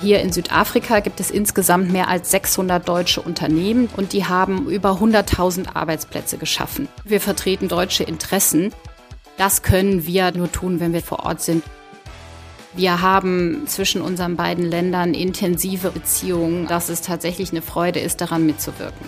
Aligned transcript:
Hier 0.00 0.20
in 0.20 0.30
Südafrika 0.30 1.00
gibt 1.00 1.18
es 1.18 1.30
insgesamt 1.30 1.90
mehr 1.90 2.08
als 2.08 2.30
600 2.30 2.88
deutsche 2.88 3.20
Unternehmen 3.20 3.88
und 3.96 4.12
die 4.12 4.26
haben 4.26 4.68
über 4.68 4.92
100.000 4.92 5.74
Arbeitsplätze 5.74 6.38
geschaffen. 6.38 6.86
Wir 7.04 7.20
vertreten 7.20 7.66
deutsche 7.66 8.04
Interessen. 8.04 8.72
Das 9.38 9.62
können 9.62 10.06
wir 10.06 10.30
nur 10.32 10.52
tun, 10.52 10.78
wenn 10.78 10.92
wir 10.92 11.02
vor 11.02 11.24
Ort 11.26 11.40
sind. 11.40 11.64
Wir 12.74 13.00
haben 13.00 13.64
zwischen 13.66 14.00
unseren 14.00 14.36
beiden 14.36 14.64
Ländern 14.64 15.14
intensive 15.14 15.90
Beziehungen, 15.90 16.68
dass 16.68 16.90
es 16.90 17.00
tatsächlich 17.02 17.50
eine 17.50 17.62
Freude 17.62 17.98
ist, 17.98 18.20
daran 18.20 18.46
mitzuwirken. 18.46 19.06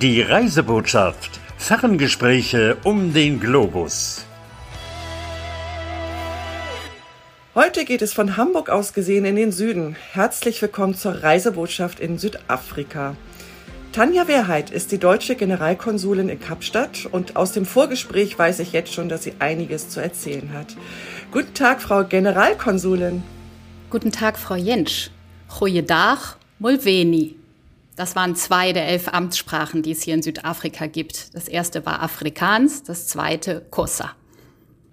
Die 0.00 0.22
Reisebotschaft. 0.22 1.40
Ferngespräche 1.56 2.76
um 2.84 3.12
den 3.12 3.40
Globus. 3.40 4.24
Heute 7.62 7.84
geht 7.84 8.00
es 8.00 8.14
von 8.14 8.38
Hamburg 8.38 8.70
aus 8.70 8.94
gesehen 8.94 9.26
in 9.26 9.36
den 9.36 9.52
Süden. 9.52 9.94
Herzlich 10.12 10.62
willkommen 10.62 10.94
zur 10.94 11.22
Reisebotschaft 11.22 12.00
in 12.00 12.16
Südafrika. 12.16 13.16
Tanja 13.92 14.26
Wehrheit 14.28 14.70
ist 14.70 14.92
die 14.92 14.96
deutsche 14.96 15.36
Generalkonsulin 15.36 16.30
in 16.30 16.40
Kapstadt 16.40 17.04
und 17.12 17.36
aus 17.36 17.52
dem 17.52 17.66
Vorgespräch 17.66 18.38
weiß 18.38 18.60
ich 18.60 18.72
jetzt 18.72 18.94
schon, 18.94 19.10
dass 19.10 19.24
sie 19.24 19.34
einiges 19.40 19.90
zu 19.90 20.00
erzählen 20.00 20.54
hat. 20.54 20.68
Guten 21.32 21.52
Tag, 21.52 21.82
Frau 21.82 22.02
Generalkonsulin. 22.02 23.22
Guten 23.90 24.10
Tag, 24.10 24.38
Frau 24.38 24.54
Jentsch. 24.54 25.10
Goeiedag, 25.58 26.38
Mulveni. 26.60 27.36
Das 27.94 28.16
waren 28.16 28.36
zwei 28.36 28.72
der 28.72 28.88
elf 28.88 29.08
Amtssprachen, 29.08 29.82
die 29.82 29.90
es 29.90 30.00
hier 30.00 30.14
in 30.14 30.22
Südafrika 30.22 30.86
gibt. 30.86 31.34
Das 31.34 31.46
erste 31.46 31.84
war 31.84 32.02
Afrikaans, 32.02 32.84
das 32.84 33.06
zweite 33.06 33.60
Kosa. 33.68 34.12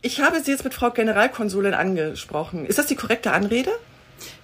Ich 0.02 0.22
habe 0.22 0.40
Sie 0.42 0.52
jetzt 0.52 0.64
mit 0.64 0.74
Frau 0.74 0.92
Generalkonsulin 0.92 1.74
angesprochen. 1.74 2.66
Ist 2.66 2.78
das 2.78 2.86
die 2.86 2.96
korrekte 2.96 3.32
Anrede? 3.32 3.72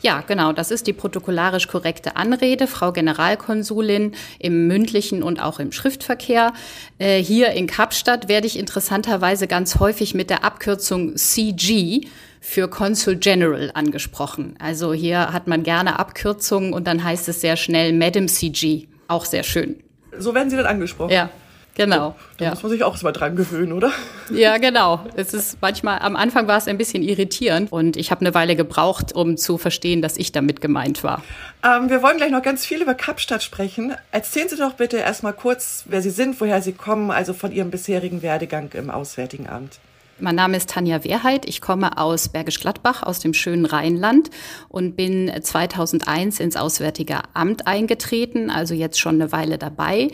Ja, 0.02 0.22
genau, 0.22 0.54
das 0.54 0.72
ist 0.72 0.88
die 0.88 0.94
protokollarisch 0.94 1.68
korrekte 1.68 2.16
Anrede, 2.16 2.68
Frau 2.68 2.92
Generalkonsulin 2.92 4.14
im 4.40 4.68
mündlichen 4.68 5.24
und 5.24 5.40
auch 5.40 5.60
im 5.60 5.72
Schriftverkehr. 5.72 6.54
Äh, 7.00 7.24
hier 7.24 7.52
in 7.52 7.68
Kapstadt 7.68 8.28
werde 8.28 8.48
ich 8.48 8.58
interessanterweise 8.58 9.48
ganz 9.48 9.80
häufig 9.80 10.14
mit 10.14 10.30
der 10.30 10.44
Abkürzung 10.44 11.16
CG 11.16 12.02
für 12.42 12.68
Consul 12.68 13.16
General 13.16 13.72
angesprochen. 13.74 14.56
Also 14.60 14.94
hier 14.94 15.32
hat 15.32 15.48
man 15.48 15.64
gerne 15.64 15.98
Abkürzungen 15.98 16.74
und 16.74 16.86
dann 16.86 17.04
heißt 17.04 17.30
es 17.30 17.42
sehr 17.42 17.56
schnell 17.56 17.94
Madam 17.94 18.28
CG. 18.28 18.88
Auch 19.08 19.26
sehr 19.26 19.44
schön. 19.44 19.82
So 20.18 20.36
werden 20.36 20.50
Sie 20.50 20.58
dann 20.58 20.66
angesprochen? 20.66 21.12
Ja. 21.12 21.30
Genau. 21.76 22.16
Da 22.38 22.46
ja. 22.46 22.52
muss 22.52 22.62
man 22.62 22.72
sich 22.72 22.84
auch 22.84 23.02
mal 23.02 23.12
dran 23.12 23.36
gewöhnen, 23.36 23.74
oder? 23.74 23.92
Ja, 24.32 24.58
genau. 24.58 25.06
Es 25.16 25.34
ist 25.34 25.58
manchmal, 25.60 26.00
am 26.00 26.16
Anfang 26.16 26.48
war 26.48 26.58
es 26.58 26.68
ein 26.68 26.78
bisschen 26.78 27.02
irritierend 27.02 27.72
und 27.72 27.98
ich 27.98 28.12
habe 28.12 28.22
eine 28.22 28.34
Weile 28.36 28.56
gebraucht, 28.56 29.14
um 29.14 29.38
zu 29.38 29.58
verstehen, 29.58 30.02
dass 30.02 30.18
ich 30.18 30.32
damit 30.32 30.62
gemeint 30.62 31.04
war. 31.04 31.24
Ähm, 31.64 31.90
wir 31.90 32.04
wollen 32.04 32.18
gleich 32.18 32.32
noch 32.32 32.44
ganz 32.44 32.66
viel 32.66 32.82
über 32.82 32.94
Kapstadt 32.94 33.42
sprechen. 33.42 33.94
Erzählen 34.12 34.50
Sie 34.50 34.58
doch 34.58 34.74
bitte 34.74 34.98
erstmal 34.98 35.34
kurz, 35.34 35.84
wer 35.88 36.02
Sie 36.02 36.12
sind, 36.12 36.40
woher 36.40 36.62
Sie 36.62 36.74
kommen, 36.74 37.10
also 37.10 37.34
von 37.34 37.52
Ihrem 37.52 37.72
bisherigen 37.72 38.22
Werdegang 38.22 38.70
im 38.74 38.92
Auswärtigen 38.92 39.48
Amt. 39.48 39.80
Mein 40.20 40.36
Name 40.36 40.58
ist 40.58 40.70
Tanja 40.70 41.04
Wehrheit. 41.04 41.48
Ich 41.48 41.60
komme 41.60 41.98
aus 41.98 42.30
Bergisch 42.30 42.60
Gladbach, 42.60 43.02
aus 43.02 43.20
dem 43.20 43.34
schönen 43.34 43.66
Rheinland 43.66 44.30
und 44.70 44.96
bin 44.96 45.32
2001 45.42 46.40
ins 46.40 46.56
Auswärtige 46.56 47.22
Amt 47.34 47.66
eingetreten, 47.66 48.52
also 48.52 48.76
jetzt 48.76 49.00
schon 49.00 49.16
eine 49.16 49.32
Weile 49.32 49.58
dabei 49.58 50.10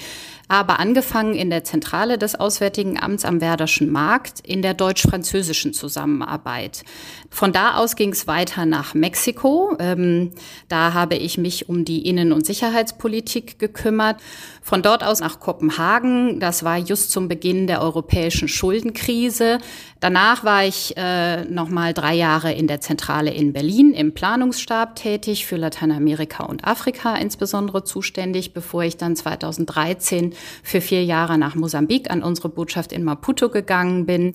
aber 0.50 0.80
angefangen 0.80 1.36
in 1.36 1.52
der 1.52 1.64
Zentrale 1.64 2.18
des 2.18 2.36
Auswärtigen 2.36 3.00
Amts 3.00 3.24
am 3.24 3.40
Werderschen 3.40 3.90
Markt 3.90 4.40
in 4.42 4.64
der 4.64 4.74
deutsch-französischen 4.74 5.74
Zusammenarbeit. 5.74 6.84
Von 7.30 7.54
da 7.54 7.76
aus 7.76 7.96
ging 7.96 8.12
es 8.12 8.26
weiter 8.26 8.66
nach 8.66 8.96
Mexiko. 8.96 9.78
Ähm, 9.80 10.32
da 10.68 10.94
habe 10.94 11.16
ich 11.16 11.38
mich 11.38 11.70
um 11.70 11.86
die 11.86 12.08
Innen- 12.08 12.34
und 12.34 12.48
Sicherheitspolitik 12.48 13.60
gekümmert. 13.60 14.20
Von 14.64 14.82
dort 14.82 15.04
aus 15.04 15.20
nach 15.20 15.40
Kopenhagen. 15.40 16.40
Das 16.40 16.64
war 16.64 16.80
just 16.80 17.12
zum 17.12 17.28
Beginn 17.28 17.68
der 17.68 17.82
europäischen 17.82 18.48
Schuldenkrise. 18.48 19.60
Danach 20.00 20.44
war 20.44 20.66
ich 20.66 20.96
äh, 20.98 21.46
noch 21.46 21.70
mal 21.70 21.94
drei 21.94 22.16
Jahre 22.16 22.54
in 22.54 22.66
der 22.66 22.82
Zentrale 22.82 23.32
in 23.32 23.54
Berlin 23.54 23.94
im 23.94 24.14
Planungsstab 24.14 24.96
tätig, 24.96 25.46
für 25.46 25.58
Lateinamerika 25.58 26.46
und 26.46 26.66
Afrika 26.66 27.16
insbesondere 27.16 27.84
zuständig, 27.84 28.54
bevor 28.54 28.84
ich 28.84 28.98
dann 28.98 29.16
2013 29.16 30.34
für 30.64 30.82
vier 30.82 31.04
Jahre 31.04 31.38
nach 31.38 31.56
Mosambik 31.56 32.10
an 32.12 32.24
unsere 32.24 32.50
Botschaft 32.50 32.92
in 32.92 33.04
Maputo 33.04 33.50
gegangen 33.50 34.06
bin. 34.06 34.34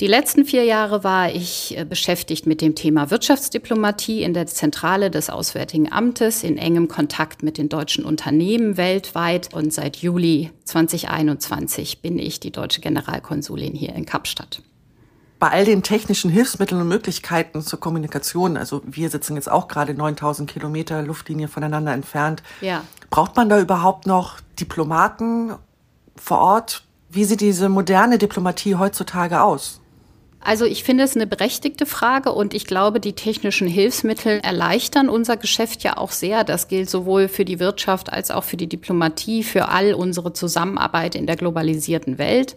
Die 0.00 0.08
letzten 0.08 0.44
vier 0.44 0.64
Jahre 0.64 1.04
war 1.04 1.32
ich 1.32 1.78
äh, 1.78 1.84
beschäftigt 1.84 2.44
mit 2.46 2.60
dem 2.60 2.74
Thema 2.74 3.10
Wirtschaftsdiplomatie 3.10 4.22
in 4.22 4.34
der 4.34 4.46
Zentrale 4.46 5.10
des 5.12 5.30
Auswärtigen 5.30 5.92
Amtes 5.92 6.42
in 6.42 6.58
engem 6.58 6.88
Kontakt 6.88 7.42
mit 7.44 7.56
den 7.56 7.68
deutschen 7.68 8.04
Unternehmen 8.04 8.76
weltweit. 8.76 9.54
Und 9.54 9.72
seit 9.72 9.98
Juli 9.98 10.50
2021 10.64 12.02
bin 12.02 12.18
ich 12.18 12.40
die 12.40 12.50
deutsche 12.50 12.80
Generalkonsulin 12.80 13.74
hier 13.74 13.94
in 13.94 14.04
Kapstadt 14.04 14.62
bei 15.42 15.50
all 15.50 15.64
den 15.64 15.82
technischen 15.82 16.30
Hilfsmitteln 16.30 16.80
und 16.80 16.86
Möglichkeiten 16.86 17.62
zur 17.62 17.80
Kommunikation, 17.80 18.56
also 18.56 18.80
wir 18.86 19.10
sitzen 19.10 19.34
jetzt 19.34 19.50
auch 19.50 19.66
gerade 19.66 19.92
9000 19.92 20.48
Kilometer 20.48 21.02
Luftlinie 21.02 21.48
voneinander 21.48 21.92
entfernt, 21.92 22.44
ja. 22.60 22.84
braucht 23.10 23.34
man 23.34 23.48
da 23.48 23.58
überhaupt 23.58 24.06
noch 24.06 24.38
Diplomaten 24.60 25.54
vor 26.14 26.38
Ort? 26.38 26.84
Wie 27.10 27.24
sieht 27.24 27.40
diese 27.40 27.68
moderne 27.68 28.18
Diplomatie 28.18 28.76
heutzutage 28.76 29.42
aus? 29.42 29.80
Also 30.38 30.64
ich 30.64 30.84
finde 30.84 31.02
es 31.02 31.16
eine 31.16 31.26
berechtigte 31.26 31.86
Frage 31.86 32.30
und 32.30 32.54
ich 32.54 32.64
glaube, 32.64 33.00
die 33.00 33.14
technischen 33.14 33.66
Hilfsmittel 33.66 34.38
erleichtern 34.44 35.08
unser 35.08 35.36
Geschäft 35.36 35.82
ja 35.82 35.96
auch 35.96 36.12
sehr. 36.12 36.44
Das 36.44 36.68
gilt 36.68 36.88
sowohl 36.88 37.26
für 37.26 37.44
die 37.44 37.58
Wirtschaft 37.58 38.12
als 38.12 38.30
auch 38.30 38.44
für 38.44 38.56
die 38.56 38.68
Diplomatie, 38.68 39.42
für 39.42 39.70
all 39.70 39.94
unsere 39.94 40.32
Zusammenarbeit 40.32 41.16
in 41.16 41.26
der 41.26 41.34
globalisierten 41.34 42.18
Welt 42.18 42.54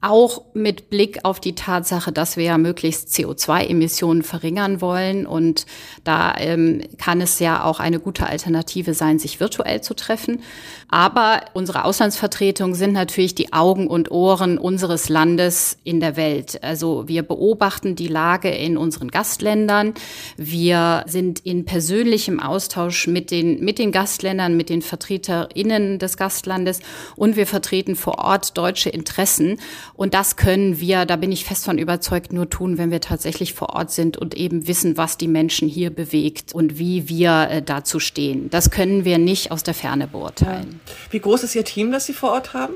auch 0.00 0.44
mit 0.54 0.90
Blick 0.90 1.24
auf 1.24 1.40
die 1.40 1.54
Tatsache, 1.54 2.12
dass 2.12 2.36
wir 2.36 2.44
ja 2.44 2.58
möglichst 2.58 3.08
CO2-Emissionen 3.08 4.22
verringern 4.22 4.80
wollen. 4.80 5.26
Und 5.26 5.66
da 6.04 6.34
ähm, 6.38 6.82
kann 6.98 7.20
es 7.20 7.40
ja 7.40 7.64
auch 7.64 7.80
eine 7.80 7.98
gute 7.98 8.26
Alternative 8.26 8.94
sein, 8.94 9.18
sich 9.18 9.40
virtuell 9.40 9.80
zu 9.80 9.94
treffen. 9.94 10.42
Aber 10.88 11.42
unsere 11.52 11.84
Auslandsvertretungen 11.84 12.74
sind 12.74 12.92
natürlich 12.92 13.34
die 13.34 13.52
Augen 13.52 13.88
und 13.88 14.10
Ohren 14.10 14.56
unseres 14.56 15.08
Landes 15.08 15.78
in 15.82 16.00
der 16.00 16.16
Welt. 16.16 16.62
Also 16.62 17.08
wir 17.08 17.22
beobachten 17.22 17.96
die 17.96 18.08
Lage 18.08 18.50
in 18.50 18.76
unseren 18.76 19.08
Gastländern. 19.08 19.94
Wir 20.36 21.04
sind 21.06 21.40
in 21.40 21.64
persönlichem 21.64 22.40
Austausch 22.40 23.08
mit 23.08 23.30
den, 23.30 23.64
mit 23.64 23.78
den 23.78 23.90
Gastländern, 23.90 24.56
mit 24.56 24.70
den 24.70 24.80
VertreterInnen 24.80 25.98
des 25.98 26.16
Gastlandes 26.16 26.80
und 27.16 27.36
wir 27.36 27.46
vertreten 27.46 27.96
vor 27.96 28.18
Ort 28.18 28.56
deutsche 28.56 28.90
Interessen. 28.90 29.58
Und 29.98 30.14
das 30.14 30.36
können 30.36 30.78
wir, 30.78 31.06
da 31.06 31.16
bin 31.16 31.32
ich 31.32 31.44
fest 31.44 31.64
von 31.64 31.76
überzeugt, 31.76 32.32
nur 32.32 32.48
tun, 32.48 32.78
wenn 32.78 32.92
wir 32.92 33.00
tatsächlich 33.00 33.52
vor 33.52 33.70
Ort 33.70 33.90
sind 33.90 34.16
und 34.16 34.36
eben 34.36 34.68
wissen, 34.68 34.96
was 34.96 35.18
die 35.18 35.26
Menschen 35.26 35.66
hier 35.66 35.90
bewegt 35.90 36.52
und 36.52 36.78
wie 36.78 37.08
wir 37.08 37.48
äh, 37.50 37.62
dazu 37.62 37.98
stehen. 37.98 38.48
Das 38.48 38.70
können 38.70 39.04
wir 39.04 39.18
nicht 39.18 39.50
aus 39.50 39.64
der 39.64 39.74
Ferne 39.74 40.06
beurteilen. 40.06 40.80
Wie 41.10 41.18
groß 41.18 41.42
ist 41.42 41.56
Ihr 41.56 41.64
Team, 41.64 41.90
das 41.90 42.06
Sie 42.06 42.12
vor 42.12 42.30
Ort 42.30 42.54
haben? 42.54 42.74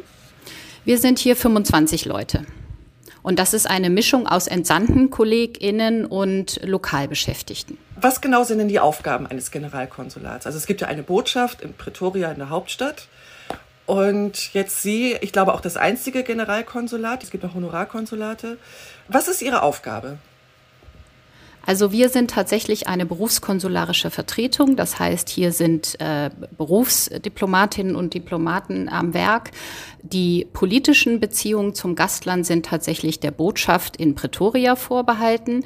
Wir 0.84 0.99
sind 0.99 1.21
hier 1.21 1.37
25 1.37 2.06
Leute. 2.06 2.44
Und 3.22 3.38
das 3.38 3.55
ist 3.55 3.71
eine 3.71 3.88
Mischung 3.88 4.27
aus 4.27 4.49
entsandten 4.49 5.11
KollegInnen 5.11 6.06
und 6.06 6.59
Lokalbeschäftigten. 6.65 7.78
Was 8.00 8.21
genau 8.21 8.43
sind 8.43 8.59
denn 8.59 8.66
die 8.66 8.81
Aufgaben 8.81 9.28
eines 9.28 9.53
Generalkonsulats? 9.53 10.47
Also 10.47 10.59
es 10.59 10.66
gibt 10.66 10.81
ja 10.81 10.88
eine 10.88 11.05
Botschaft 11.05 11.61
in 11.61 11.72
Pretoria 11.75 12.32
in 12.32 12.38
der 12.38 12.50
Hauptstadt. 12.50 13.06
Und 13.87 14.54
jetzt 14.54 14.82
Sie, 14.82 15.16
ich 15.20 15.32
glaube 15.32 15.54
auch 15.54 15.60
das 15.60 15.76
einzige 15.76 16.22
Generalkonsulat. 16.22 17.22
Es 17.22 17.31
gibt 17.31 17.44
auch 17.44 17.54
Honorarkonsulate. 17.54 18.59
Was 19.09 19.28
ist 19.28 19.43
Ihre 19.43 19.62
Aufgabe? 19.62 20.19
Also 21.65 21.93
wir 21.93 22.09
sind 22.09 22.31
tatsächlich 22.31 22.88
eine 22.88 23.06
berufskonsularische 23.06 24.11
Vertretung. 24.11 24.75
Das 24.76 24.99
heißt, 24.99 25.29
hier 25.29 25.52
sind 25.52 26.00
äh, 26.00 26.31
Berufsdiplomatinnen 26.58 27.94
und 27.94 28.14
Diplomaten 28.14 28.88
am 28.88 29.14
Werk. 29.14 29.52
Die 30.02 30.46
politischen 30.52 31.20
Beziehungen 31.20 31.75
zum 31.75 31.94
Gastland 31.94 32.46
sind 32.46 32.67
tatsächlich 32.67 33.20
der 33.20 33.31
Botschaft 33.31 33.96
in 33.96 34.17
Pretoria 34.17 34.75
vorbehalten. 34.75 35.64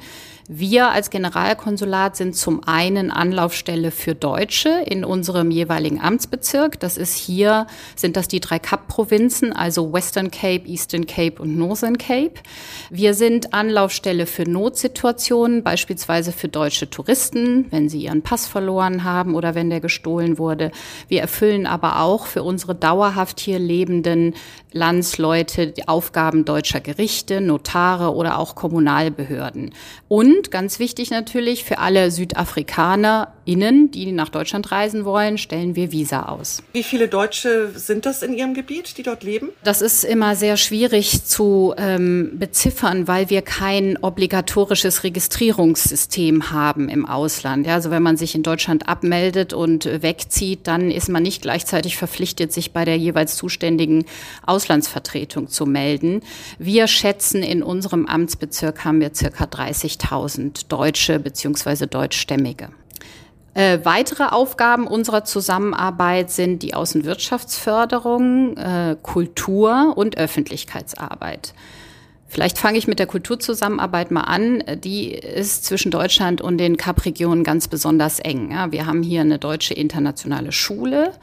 Wir 0.49 0.91
als 0.91 1.09
Generalkonsulat 1.09 2.15
sind 2.15 2.33
zum 2.33 2.63
einen 2.63 3.11
Anlaufstelle 3.11 3.91
für 3.91 4.15
Deutsche 4.15 4.69
in 4.85 5.03
unserem 5.03 5.51
jeweiligen 5.51 5.99
Amtsbezirk. 5.99 6.79
Das 6.79 6.95
ist 6.95 7.15
hier, 7.15 7.67
sind 7.97 8.15
das 8.15 8.29
die 8.29 8.39
drei 8.39 8.57
Kap-Provinzen, 8.57 9.51
also 9.51 9.91
Western 9.91 10.31
Cape, 10.31 10.65
Eastern 10.65 11.05
Cape 11.05 11.41
und 11.41 11.57
Northern 11.57 11.97
Cape. 11.97 12.35
Wir 12.89 13.13
sind 13.13 13.53
Anlaufstelle 13.53 14.25
für 14.25 14.49
Notsituationen, 14.49 15.63
beispielsweise 15.63 16.31
für 16.31 16.47
deutsche 16.47 16.89
Touristen, 16.89 17.65
wenn 17.71 17.89
sie 17.89 18.03
ihren 18.03 18.21
Pass 18.21 18.47
verloren 18.47 19.03
haben 19.03 19.35
oder 19.35 19.53
wenn 19.53 19.69
der 19.69 19.81
gestohlen 19.81 20.37
wurde. 20.37 20.71
Wir 21.09 21.19
erfüllen 21.19 21.65
aber 21.65 21.99
auch 21.99 22.25
für 22.25 22.43
unsere 22.43 22.73
dauerhaft 22.73 23.41
hier 23.41 23.59
lebenden 23.59 24.33
Landsleute 24.71 25.67
die 25.67 25.89
Aufgaben 25.89 26.45
deutscher 26.45 26.79
Gerichte, 26.79 27.41
Notare 27.41 28.15
oder 28.15 28.37
auch 28.37 28.55
Kommunalbehörden. 28.55 29.73
Und 30.07 30.36
Und 30.37 30.51
ganz 30.51 30.77
wichtig 30.77 31.09
natürlich, 31.09 31.63
für 31.63 31.79
alle 31.79 32.11
SüdafrikanerInnen, 33.47 33.91
die 33.91 34.11
nach 34.11 34.29
Deutschland 34.29 34.71
reisen 34.71 35.05
wollen, 35.05 35.37
stellen 35.37 35.75
wir 35.75 35.91
Visa 35.91 36.23
aus. 36.23 36.61
Wie 36.73 36.83
viele 36.83 37.07
Deutsche 37.07 37.71
sind 37.75 38.05
das 38.05 38.21
in 38.21 38.33
Ihrem 38.33 38.53
Gebiet, 38.53 38.97
die 38.97 39.03
dort 39.03 39.23
leben? 39.23 39.49
Das 39.63 39.81
ist 39.81 40.03
immer 40.03 40.35
sehr 40.35 40.57
schwierig 40.57 41.23
zu 41.23 41.73
ähm, 41.77 42.31
beziffern, 42.33 43.07
weil 43.07 43.29
wir 43.29 43.41
kein 43.41 43.97
obligatorisches 43.97 45.03
Registrierungssystem 45.03 46.51
haben 46.51 46.89
im 46.89 47.05
Ausland. 47.05 47.65
Ja, 47.65 47.75
also 47.75 47.89
wenn 47.89 48.03
man 48.03 48.17
sich 48.17 48.35
in 48.35 48.43
Deutschland 48.43 48.87
abmeldet 48.87 49.53
und 49.53 49.85
wegzieht, 49.85 50.67
dann 50.67 50.91
ist 50.91 51.09
man 51.09 51.23
nicht 51.23 51.41
gleichzeitig 51.41 51.97
verpflichtet, 51.97 52.51
sich 52.51 52.73
bei 52.73 52.85
der 52.85 52.97
jeweils 52.97 53.35
zuständigen 53.35 54.05
Auslandsvertretung 54.45 55.47
zu 55.47 55.65
melden. 55.65 56.21
Wir 56.59 56.87
schätzen, 56.87 57.43
in 57.43 57.63
unserem 57.63 58.05
Amtsbezirk 58.05 58.83
haben 58.83 58.99
wir 58.99 59.11
circa 59.13 59.45
30.000 59.45 60.67
Deutsche 60.67 61.19
bzw. 61.19 61.87
Deutschstämmige. 61.87 62.69
Äh, 63.57 63.83
weitere 63.85 64.25
Aufgaben 64.25 64.85
unserer 64.85 65.23
Zusammenarbeit 65.23 66.29
sind 66.29 66.61
die 66.61 66.75
Außenwirtschaftsförderung, 66.75 68.55
äh, 68.55 68.95
Kultur 69.01 69.93
und 69.95 70.15
Öffentlichkeitsarbeit. 70.15 71.55
Vielleicht 72.27 72.59
fange 72.59 72.77
ich 72.77 72.87
mit 72.87 72.99
der 72.99 73.07
Kulturzusammenarbeit 73.07 74.11
mal 74.11 74.21
an. 74.21 74.63
Die 74.83 75.09
ist 75.09 75.65
zwischen 75.65 75.89
Deutschland 75.89 76.39
und 76.39 76.59
den 76.59 76.77
Kap-Regionen 76.77 77.43
ganz 77.43 77.67
besonders 77.67 78.19
eng. 78.19 78.51
Ja, 78.51 78.71
wir 78.71 78.85
haben 78.85 79.01
hier 79.01 79.21
eine 79.21 79.39
deutsche 79.39 79.73
internationale 79.73 80.51
Schule, 80.51 81.13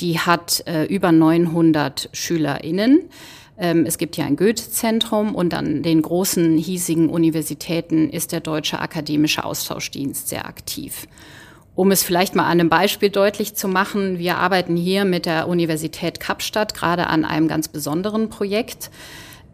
die 0.00 0.18
hat 0.18 0.64
äh, 0.66 0.86
über 0.86 1.12
900 1.12 2.08
SchülerInnen. 2.14 3.10
Ähm, 3.58 3.84
es 3.84 3.98
gibt 3.98 4.16
hier 4.16 4.24
ein 4.24 4.36
Goethe-Zentrum 4.36 5.34
und 5.34 5.52
an 5.52 5.82
den 5.82 6.00
großen 6.00 6.56
hiesigen 6.56 7.10
Universitäten 7.10 8.08
ist 8.08 8.32
der 8.32 8.40
Deutsche 8.40 8.78
Akademische 8.78 9.44
Austauschdienst 9.44 10.28
sehr 10.28 10.46
aktiv. 10.46 11.06
Um 11.74 11.90
es 11.90 12.04
vielleicht 12.04 12.36
mal 12.36 12.44
an 12.44 12.60
einem 12.60 12.68
Beispiel 12.68 13.10
deutlich 13.10 13.56
zu 13.56 13.66
machen, 13.66 14.18
wir 14.18 14.38
arbeiten 14.38 14.76
hier 14.76 15.04
mit 15.04 15.26
der 15.26 15.48
Universität 15.48 16.20
Kapstadt 16.20 16.74
gerade 16.74 17.08
an 17.08 17.24
einem 17.24 17.48
ganz 17.48 17.66
besonderen 17.68 18.28
Projekt. 18.28 18.90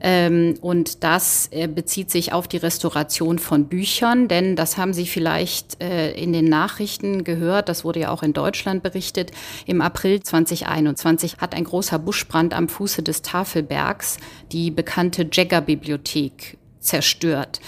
Ähm, 0.03 0.55
und 0.63 1.05
das 1.05 1.49
äh, 1.51 1.69
bezieht 1.69 2.11
sich 2.11 2.33
auf 2.33 2.49
die 2.49 2.57
Restauration 2.57 3.39
von 3.39 3.67
Büchern, 3.67 4.29
denn 4.29 4.57
das 4.57 4.79
haben 4.79 4.95
Sie 4.95 5.07
vielleicht 5.07 5.83
äh, 5.83 6.13
in 6.13 6.33
den 6.33 6.47
Nachrichten 6.47 7.23
gehört, 7.23 7.69
das 7.69 7.85
wurde 7.85 8.01
ja 8.01 8.11
auch 8.11 8.23
in 8.23 8.33
Deutschland 8.33 8.83
berichtet. 8.83 9.31
Im 9.67 9.83
April 9.83 10.23
2021 10.23 11.37
hat 11.39 11.55
ein 11.55 11.65
großer 11.65 11.99
Buschbrand 11.99 12.55
am 12.55 12.69
Fuße 12.69 13.03
des 13.03 13.21
Tafelbergs 13.21 14.17
die 14.53 14.71
bekannte 14.71 15.29
Jäger-Bibliothek 15.31 16.57
zerstört. 16.81 17.61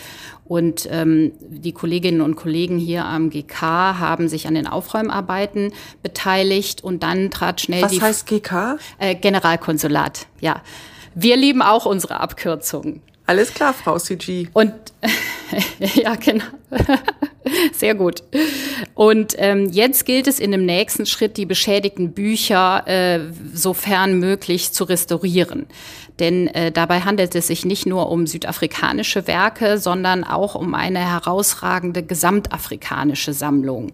Und 0.53 0.87
ähm, 0.91 1.33
die 1.41 1.73
Kolleginnen 1.73 2.21
und 2.21 2.37
Kollegen 2.37 2.77
hier 2.77 3.07
am 3.07 3.31
GK 3.31 3.63
haben 3.63 4.29
sich 4.29 4.47
an 4.47 4.55
den 4.55 4.67
Aufräumarbeiten 4.67 5.73
beteiligt 6.03 6.85
und 6.85 7.03
dann 7.03 7.31
trat 7.31 7.63
schnell 7.63 7.81
Was 7.81 7.91
die. 7.91 7.97
Was 7.97 8.09
heißt 8.09 8.27
GK? 8.27 8.77
Äh, 8.99 9.15
Generalkonsulat, 9.15 10.27
ja. 10.41 10.61
Wir 11.15 11.39
lieben 11.39 11.63
auch 11.63 11.87
unsere 11.87 12.21
Abkürzungen. 12.21 13.01
Alles 13.33 13.55
klar, 13.55 13.73
Frau 13.73 13.99
CG. 13.99 14.49
Und 14.53 14.75
ja, 15.95 16.17
genau. 16.17 16.45
Sehr 17.73 17.95
gut. 17.95 18.23
Und 18.93 19.35
ähm, 19.39 19.71
jetzt 19.71 20.05
gilt 20.05 20.27
es 20.27 20.39
in 20.39 20.53
dem 20.53 20.67
nächsten 20.67 21.07
Schritt, 21.07 21.39
die 21.39 21.47
beschädigten 21.47 22.13
Bücher 22.13 22.87
äh, 22.87 23.21
sofern 23.55 24.19
möglich 24.19 24.73
zu 24.73 24.85
restaurieren. 24.85 25.65
Denn 26.19 26.47
äh, 26.49 26.73
dabei 26.73 27.01
handelt 27.01 27.35
es 27.35 27.47
sich 27.47 27.65
nicht 27.65 27.87
nur 27.87 28.11
um 28.11 28.27
südafrikanische 28.27 29.27
Werke, 29.27 29.79
sondern 29.79 30.25
auch 30.25 30.55
um 30.55 30.75
eine 30.75 30.99
herausragende 30.99 32.03
gesamtafrikanische 32.03 33.33
Sammlung. 33.33 33.93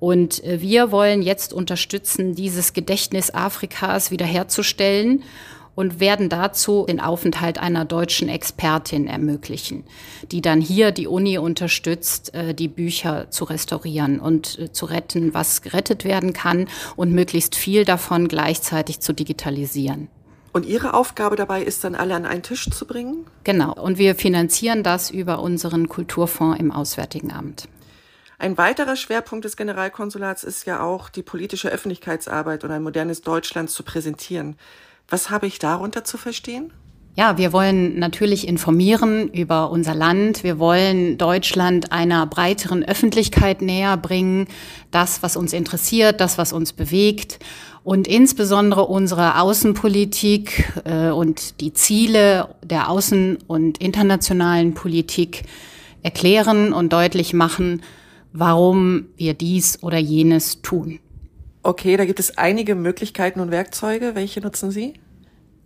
Und 0.00 0.42
äh, 0.44 0.62
wir 0.62 0.90
wollen 0.90 1.20
jetzt 1.20 1.52
unterstützen, 1.52 2.34
dieses 2.34 2.72
Gedächtnis 2.72 3.34
Afrikas 3.34 4.10
wiederherzustellen 4.10 5.24
und 5.74 6.00
werden 6.00 6.28
dazu 6.28 6.84
den 6.88 7.00
Aufenthalt 7.00 7.58
einer 7.58 7.84
deutschen 7.84 8.28
Expertin 8.28 9.06
ermöglichen, 9.06 9.84
die 10.30 10.42
dann 10.42 10.60
hier 10.60 10.90
die 10.90 11.06
Uni 11.06 11.38
unterstützt, 11.38 12.34
äh, 12.34 12.54
die 12.54 12.68
Bücher 12.68 13.30
zu 13.30 13.44
restaurieren 13.44 14.20
und 14.20 14.58
äh, 14.58 14.72
zu 14.72 14.86
retten, 14.86 15.34
was 15.34 15.62
gerettet 15.62 16.04
werden 16.04 16.32
kann 16.32 16.68
und 16.96 17.12
möglichst 17.12 17.54
viel 17.54 17.84
davon 17.84 18.28
gleichzeitig 18.28 19.00
zu 19.00 19.12
digitalisieren. 19.12 20.08
Und 20.52 20.66
Ihre 20.66 20.92
Aufgabe 20.92 21.34
dabei 21.36 21.62
ist 21.62 21.82
dann 21.82 21.94
alle 21.94 22.14
an 22.14 22.26
einen 22.26 22.42
Tisch 22.42 22.68
zu 22.68 22.86
bringen? 22.86 23.24
Genau. 23.42 23.72
Und 23.72 23.96
wir 23.96 24.14
finanzieren 24.14 24.82
das 24.82 25.10
über 25.10 25.40
unseren 25.40 25.88
Kulturfonds 25.88 26.60
im 26.60 26.70
Auswärtigen 26.70 27.32
Amt. 27.32 27.68
Ein 28.38 28.58
weiterer 28.58 28.96
Schwerpunkt 28.96 29.44
des 29.44 29.56
Generalkonsulats 29.56 30.44
ist 30.44 30.66
ja 30.66 30.82
auch, 30.82 31.08
die 31.08 31.22
politische 31.22 31.70
Öffentlichkeitsarbeit 31.70 32.64
und 32.64 32.72
ein 32.72 32.82
modernes 32.82 33.22
Deutschland 33.22 33.70
zu 33.70 33.82
präsentieren. 33.82 34.56
Was 35.08 35.30
habe 35.30 35.46
ich 35.46 35.58
darunter 35.58 36.04
zu 36.04 36.16
verstehen? 36.16 36.72
Ja, 37.14 37.36
wir 37.36 37.52
wollen 37.52 37.98
natürlich 37.98 38.48
informieren 38.48 39.28
über 39.28 39.70
unser 39.70 39.94
Land. 39.94 40.44
Wir 40.44 40.58
wollen 40.58 41.18
Deutschland 41.18 41.92
einer 41.92 42.26
breiteren 42.26 42.82
Öffentlichkeit 42.82 43.60
näher 43.60 43.98
bringen. 43.98 44.46
Das, 44.90 45.22
was 45.22 45.36
uns 45.36 45.52
interessiert, 45.52 46.22
das, 46.22 46.38
was 46.38 46.54
uns 46.54 46.72
bewegt 46.72 47.38
und 47.84 48.08
insbesondere 48.08 48.86
unsere 48.86 49.40
Außenpolitik 49.40 50.72
äh, 50.84 51.10
und 51.10 51.60
die 51.60 51.74
Ziele 51.74 52.54
der 52.62 52.88
außen- 52.88 53.38
und 53.46 53.78
internationalen 53.78 54.72
Politik 54.72 55.42
erklären 56.02 56.72
und 56.72 56.92
deutlich 56.94 57.34
machen, 57.34 57.82
warum 58.32 59.06
wir 59.16 59.34
dies 59.34 59.82
oder 59.82 59.98
jenes 59.98 60.62
tun. 60.62 60.98
Okay, 61.64 61.96
da 61.96 62.04
gibt 62.04 62.18
es 62.18 62.38
einige 62.38 62.74
Möglichkeiten 62.74 63.38
und 63.38 63.52
Werkzeuge. 63.52 64.16
Welche 64.16 64.40
nutzen 64.40 64.72
Sie? 64.72 64.94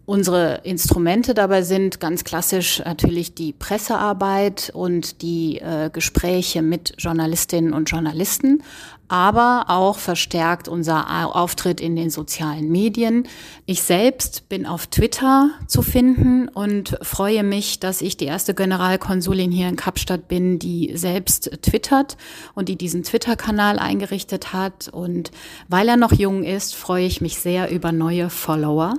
Unsere 0.07 0.61
Instrumente 0.63 1.35
dabei 1.35 1.63
sind 1.63 1.99
ganz 1.99 2.23
klassisch 2.23 2.81
natürlich 2.85 3.35
die 3.35 3.53
Pressearbeit 3.53 4.71
und 4.73 5.21
die 5.21 5.59
äh, 5.59 5.91
Gespräche 5.93 6.63
mit 6.63 6.95
Journalistinnen 6.99 7.73
und 7.73 7.91
Journalisten, 7.91 8.63
aber 9.09 9.65
auch 9.67 9.99
verstärkt 9.99 10.69
unser 10.69 11.35
Auftritt 11.35 11.81
in 11.81 11.97
den 11.97 12.11
sozialen 12.11 12.71
Medien. 12.71 13.27
Ich 13.67 13.83
selbst 13.83 14.49
bin 14.49 14.65
auf 14.65 14.87
Twitter 14.87 15.51
zu 15.67 15.83
finden 15.83 16.47
und 16.47 16.97
freue 17.03 17.43
mich, 17.43 17.81
dass 17.81 18.01
ich 18.01 18.17
die 18.17 18.27
erste 18.27 18.55
Generalkonsulin 18.55 19.51
hier 19.51 19.69
in 19.69 19.75
Kapstadt 19.75 20.29
bin, 20.29 20.61
die 20.61 20.93
selbst 20.95 21.51
twittert 21.63 22.17
und 22.55 22.69
die 22.69 22.77
diesen 22.77 23.03
Twitter-Kanal 23.03 23.81
eingerichtet 23.81 24.53
hat. 24.53 24.87
Und 24.87 25.33
weil 25.67 25.89
er 25.89 25.97
noch 25.97 26.13
jung 26.13 26.45
ist, 26.45 26.77
freue 26.77 27.07
ich 27.07 27.21
mich 27.21 27.39
sehr 27.39 27.73
über 27.73 27.91
neue 27.91 28.31
Follower. 28.31 28.95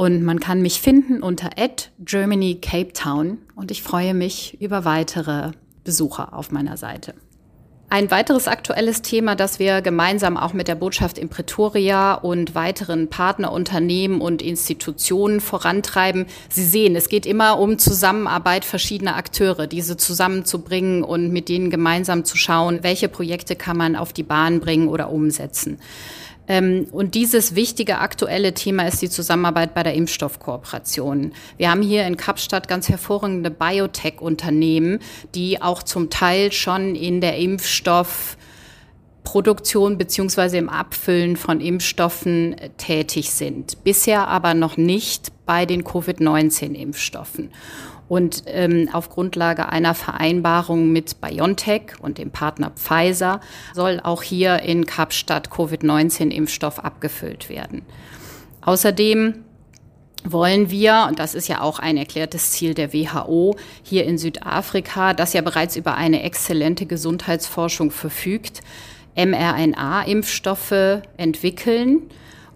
Und 0.00 0.22
man 0.22 0.40
kann 0.40 0.62
mich 0.62 0.80
finden 0.80 1.22
unter 1.22 1.50
Germany 1.98 2.54
Cape 2.54 2.94
Town 2.94 3.36
und 3.54 3.70
ich 3.70 3.82
freue 3.82 4.14
mich 4.14 4.56
über 4.58 4.86
weitere 4.86 5.50
Besucher 5.84 6.32
auf 6.32 6.50
meiner 6.50 6.78
Seite. 6.78 7.12
Ein 7.90 8.10
weiteres 8.10 8.48
aktuelles 8.48 9.02
Thema, 9.02 9.36
das 9.36 9.58
wir 9.58 9.82
gemeinsam 9.82 10.38
auch 10.38 10.54
mit 10.54 10.68
der 10.68 10.74
Botschaft 10.74 11.18
in 11.18 11.28
Pretoria 11.28 12.14
und 12.14 12.54
weiteren 12.54 13.08
Partnerunternehmen 13.08 14.22
und 14.22 14.40
Institutionen 14.40 15.38
vorantreiben. 15.38 16.24
Sie 16.48 16.64
sehen, 16.64 16.96
es 16.96 17.10
geht 17.10 17.26
immer 17.26 17.58
um 17.58 17.78
Zusammenarbeit 17.78 18.64
verschiedener 18.64 19.16
Akteure, 19.16 19.66
diese 19.66 19.98
zusammenzubringen 19.98 21.04
und 21.04 21.30
mit 21.30 21.50
denen 21.50 21.68
gemeinsam 21.68 22.24
zu 22.24 22.38
schauen, 22.38 22.78
welche 22.82 23.10
Projekte 23.10 23.54
kann 23.54 23.76
man 23.76 23.96
auf 23.96 24.14
die 24.14 24.22
Bahn 24.22 24.60
bringen 24.60 24.88
oder 24.88 25.10
umsetzen. 25.10 25.78
Ähm, 26.50 26.86
und 26.90 27.14
dieses 27.14 27.54
wichtige 27.54 27.98
aktuelle 27.98 28.52
Thema 28.54 28.88
ist 28.88 29.00
die 29.00 29.08
Zusammenarbeit 29.08 29.72
bei 29.72 29.84
der 29.84 29.94
Impfstoffkooperation. 29.94 31.30
Wir 31.58 31.70
haben 31.70 31.80
hier 31.80 32.04
in 32.08 32.16
Kapstadt 32.16 32.66
ganz 32.66 32.88
hervorragende 32.88 33.52
Biotech-Unternehmen, 33.52 34.98
die 35.36 35.62
auch 35.62 35.84
zum 35.84 36.10
Teil 36.10 36.50
schon 36.50 36.96
in 36.96 37.20
der 37.20 37.38
Impfstoffproduktion 37.38 39.96
beziehungsweise 39.96 40.58
im 40.58 40.68
Abfüllen 40.68 41.36
von 41.36 41.60
Impfstoffen 41.60 42.58
äh, 42.58 42.70
tätig 42.70 43.30
sind. 43.30 43.84
Bisher 43.84 44.26
aber 44.26 44.54
noch 44.54 44.76
nicht 44.76 45.30
bei 45.46 45.66
den 45.66 45.84
Covid-19-Impfstoffen. 45.84 47.50
Und 48.10 48.42
ähm, 48.46 48.88
auf 48.92 49.08
Grundlage 49.08 49.68
einer 49.68 49.94
Vereinbarung 49.94 50.90
mit 50.90 51.20
BioNTech 51.20 51.92
und 52.00 52.18
dem 52.18 52.32
Partner 52.32 52.72
Pfizer 52.74 53.40
soll 53.72 54.00
auch 54.02 54.24
hier 54.24 54.62
in 54.62 54.84
Kapstadt 54.84 55.48
Covid-19-Impfstoff 55.52 56.80
abgefüllt 56.80 57.48
werden. 57.48 57.82
Außerdem 58.62 59.44
wollen 60.24 60.70
wir, 60.72 61.06
und 61.08 61.20
das 61.20 61.36
ist 61.36 61.46
ja 61.46 61.60
auch 61.60 61.78
ein 61.78 61.96
erklärtes 61.96 62.50
Ziel 62.50 62.74
der 62.74 62.92
WHO, 62.92 63.54
hier 63.84 64.04
in 64.06 64.18
Südafrika, 64.18 65.14
das 65.14 65.32
ja 65.32 65.40
bereits 65.40 65.76
über 65.76 65.94
eine 65.94 66.24
exzellente 66.24 66.86
Gesundheitsforschung 66.86 67.92
verfügt, 67.92 68.60
mRNA-Impfstoffe 69.14 71.02
entwickeln 71.16 72.10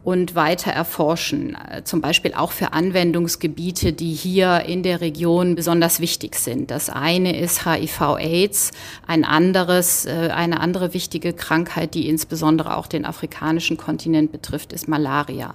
und 0.04 0.34
weiter 0.34 0.70
erforschen, 0.70 1.56
zum 1.84 2.02
Beispiel 2.02 2.34
auch 2.34 2.52
für 2.52 2.74
Anwendungsgebiete, 2.74 3.94
die 3.94 4.12
hier 4.12 4.60
in 4.66 4.82
der 4.82 5.00
Region 5.00 5.54
besonders 5.54 5.98
wichtig 5.98 6.36
sind. 6.36 6.70
Das 6.70 6.90
eine 6.90 7.38
ist 7.38 7.64
HIV-AIDS, 7.64 8.72
ein 9.06 9.24
anderes, 9.24 10.04
äh, 10.04 10.30
eine 10.34 10.60
andere 10.60 10.92
wichtige 10.92 11.32
Krankheit, 11.32 11.94
die 11.94 12.08
insbesondere 12.08 12.76
auch 12.76 12.86
den 12.86 13.06
afrikanischen 13.06 13.78
Kontinent 13.78 14.30
betrifft, 14.30 14.74
ist 14.74 14.88
Malaria. 14.88 15.52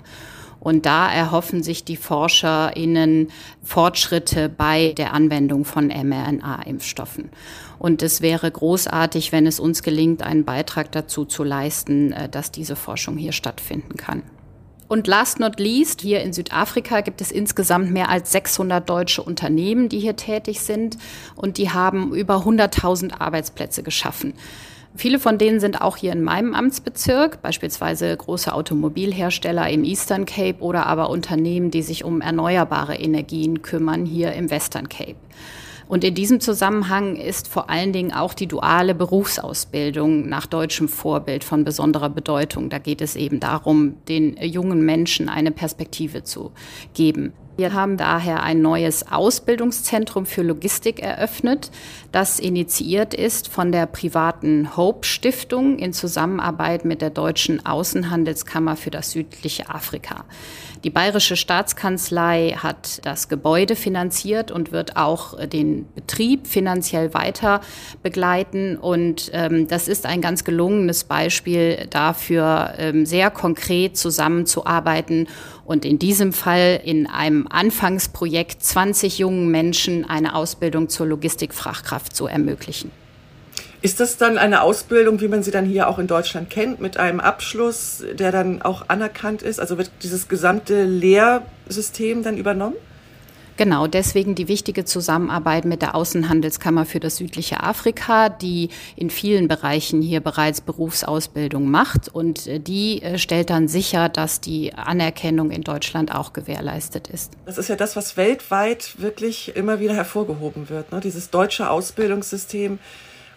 Und 0.59 0.85
da 0.85 1.09
erhoffen 1.09 1.63
sich 1.63 1.85
die 1.85 1.95
ForscherInnen 1.95 3.29
Fortschritte 3.63 4.49
bei 4.49 4.93
der 4.97 5.13
Anwendung 5.13 5.63
von 5.63 5.87
mRNA-Impfstoffen. 5.87 7.29
Und 7.77 8.01
es 8.01 8.21
wäre 8.21 8.51
großartig, 8.51 9.31
wenn 9.31 9.47
es 9.47 9.59
uns 9.59 9.83
gelingt, 9.83 10.21
einen 10.21 10.43
Beitrag 10.43 10.91
dazu 10.91 11.23
zu 11.23 11.43
leisten, 11.43 12.11
äh, 12.13 12.27
dass 12.27 12.51
diese 12.51 12.75
Forschung 12.75 13.15
hier 13.15 13.31
stattfinden 13.31 13.95
kann. 13.95 14.23
Und 14.89 15.05
last 15.05 15.39
not 15.39 15.59
least, 15.59 16.01
hier 16.01 16.21
in 16.21 16.33
Südafrika 16.33 17.01
gibt 17.01 17.21
es 17.21 17.31
insgesamt 17.31 17.91
mehr 17.91 18.09
als 18.09 18.31
600 18.31 18.89
deutsche 18.89 19.21
Unternehmen, 19.21 19.87
die 19.87 19.99
hier 19.99 20.15
tätig 20.15 20.61
sind 20.61 20.97
und 21.35 21.57
die 21.59 21.69
haben 21.69 22.11
über 22.15 22.37
100.000 22.37 23.21
Arbeitsplätze 23.21 23.83
geschaffen. 23.83 24.33
Viele 24.95 25.19
von 25.19 25.37
denen 25.37 25.59
sind 25.59 25.79
auch 25.79 25.95
hier 25.95 26.11
in 26.11 26.23
meinem 26.23 26.55
Amtsbezirk, 26.55 27.43
beispielsweise 27.43 28.17
große 28.17 28.51
Automobilhersteller 28.51 29.69
im 29.69 29.83
Eastern 29.83 30.25
Cape 30.25 30.59
oder 30.59 30.87
aber 30.87 31.11
Unternehmen, 31.11 31.69
die 31.69 31.83
sich 31.83 32.03
um 32.03 32.19
erneuerbare 32.19 32.95
Energien 32.95 33.61
kümmern, 33.61 34.07
hier 34.07 34.33
im 34.33 34.49
Western 34.49 34.89
Cape. 34.89 35.17
Und 35.89 36.03
in 36.03 36.13
diesem 36.13 36.39
Zusammenhang 36.39 37.15
ist 37.15 37.47
vor 37.47 37.71
allen 37.71 37.91
Dingen 37.93 38.13
auch 38.13 38.35
die 38.35 38.45
duale 38.45 38.93
Berufsausbildung 38.93 40.29
nach 40.29 40.45
deutschem 40.45 40.87
Vorbild 40.87 41.43
von 41.43 41.63
besonderer 41.63 42.09
Bedeutung. 42.09 42.69
Da 42.69 42.77
geht 42.77 43.01
es 43.01 43.15
eben 43.15 43.39
darum, 43.39 43.95
den 44.07 44.37
jungen 44.37 44.85
Menschen 44.85 45.29
eine 45.29 45.49
Perspektive 45.49 46.23
zu 46.23 46.51
geben. 46.93 47.33
Wir 47.59 47.73
haben 47.73 47.97
daher 47.97 48.41
ein 48.41 48.61
neues 48.61 49.11
Ausbildungszentrum 49.11 50.25
für 50.25 50.43
Logistik 50.43 51.01
eröffnet, 51.01 51.71
das 52.13 52.39
initiiert 52.39 53.13
ist 53.13 53.49
von 53.49 53.73
der 53.73 53.85
privaten 53.85 54.77
Hope 54.77 55.05
Stiftung 55.05 55.77
in 55.77 55.91
Zusammenarbeit 55.91 56.85
mit 56.85 57.01
der 57.01 57.09
Deutschen 57.09 57.65
Außenhandelskammer 57.65 58.77
für 58.77 58.91
das 58.91 59.11
südliche 59.11 59.69
Afrika. 59.69 60.23
Die 60.85 60.89
Bayerische 60.89 61.35
Staatskanzlei 61.35 62.55
hat 62.57 63.05
das 63.05 63.27
Gebäude 63.27 63.75
finanziert 63.75 64.49
und 64.49 64.71
wird 64.71 64.95
auch 64.95 65.45
den 65.45 65.91
Betrieb 65.93 66.47
finanziell 66.47 67.13
weiter 67.13 67.59
begleiten. 68.01 68.77
Und 68.77 69.29
ähm, 69.33 69.67
das 69.67 69.89
ist 69.89 70.05
ein 70.05 70.21
ganz 70.21 70.45
gelungenes 70.45 71.03
Beispiel 71.03 71.87
dafür, 71.89 72.75
ähm, 72.77 73.05
sehr 73.05 73.29
konkret 73.29 73.97
zusammenzuarbeiten 73.97 75.27
und 75.65 75.85
in 75.85 75.99
diesem 75.99 76.31
Fall 76.31 76.79
in 76.83 77.05
einem 77.05 77.45
Anfangsprojekt 77.49 78.63
20 78.63 79.19
jungen 79.19 79.49
Menschen 79.49 80.05
eine 80.09 80.35
Ausbildung 80.35 80.89
zur 80.89 81.07
Logistikfachkraft 81.07 82.15
zu 82.15 82.27
ermöglichen. 82.27 82.91
Ist 83.81 84.01
das 84.01 84.17
dann 84.17 84.37
eine 84.37 84.61
Ausbildung, 84.61 85.21
wie 85.21 85.29
man 85.29 85.41
sie 85.41 85.51
dann 85.51 85.65
hier 85.65 85.87
auch 85.87 85.99
in 85.99 86.07
Deutschland 86.07 86.49
kennt, 86.49 86.81
mit 86.81 86.97
einem 86.97 87.21
Abschluss, 87.21 88.03
der 88.13 88.31
dann 88.31 88.61
auch 88.61 88.85
anerkannt 88.89 89.41
ist? 89.41 89.59
Also 89.59 89.77
wird 89.77 89.89
dieses 90.03 90.27
gesamte 90.27 90.83
Lehrsystem 90.83 92.23
dann 92.23 92.37
übernommen? 92.37 92.75
Genau, 93.59 93.87
deswegen 93.87 94.35
die 94.35 94.47
wichtige 94.47 94.85
Zusammenarbeit 94.85 95.65
mit 95.65 95.81
der 95.81 95.93
Außenhandelskammer 95.93 96.85
für 96.85 97.01
das 97.01 97.17
südliche 97.17 97.61
Afrika, 97.61 98.29
die 98.29 98.69
in 98.95 99.09
vielen 99.09 99.49
Bereichen 99.49 100.01
hier 100.01 100.21
bereits 100.21 100.61
Berufsausbildung 100.61 101.69
macht 101.69 102.07
und 102.07 102.47
äh, 102.47 102.61
die 102.61 103.01
äh, 103.01 103.17
stellt 103.17 103.49
dann 103.49 103.67
sicher, 103.67 104.07
dass 104.07 104.39
die 104.39 104.73
Anerkennung 104.75 105.51
in 105.51 105.63
Deutschland 105.63 106.15
auch 106.15 106.31
gewährleistet 106.31 107.09
ist. 107.09 107.33
Das 107.45 107.57
ist 107.57 107.67
ja 107.67 107.75
das, 107.75 107.97
was 107.97 108.15
weltweit 108.15 108.93
wirklich 109.01 109.53
immer 109.57 109.81
wieder 109.81 109.93
hervorgehoben 109.93 110.69
wird, 110.69 110.93
ne? 110.93 111.01
dieses 111.01 111.29
deutsche 111.29 111.69
Ausbildungssystem. 111.69 112.79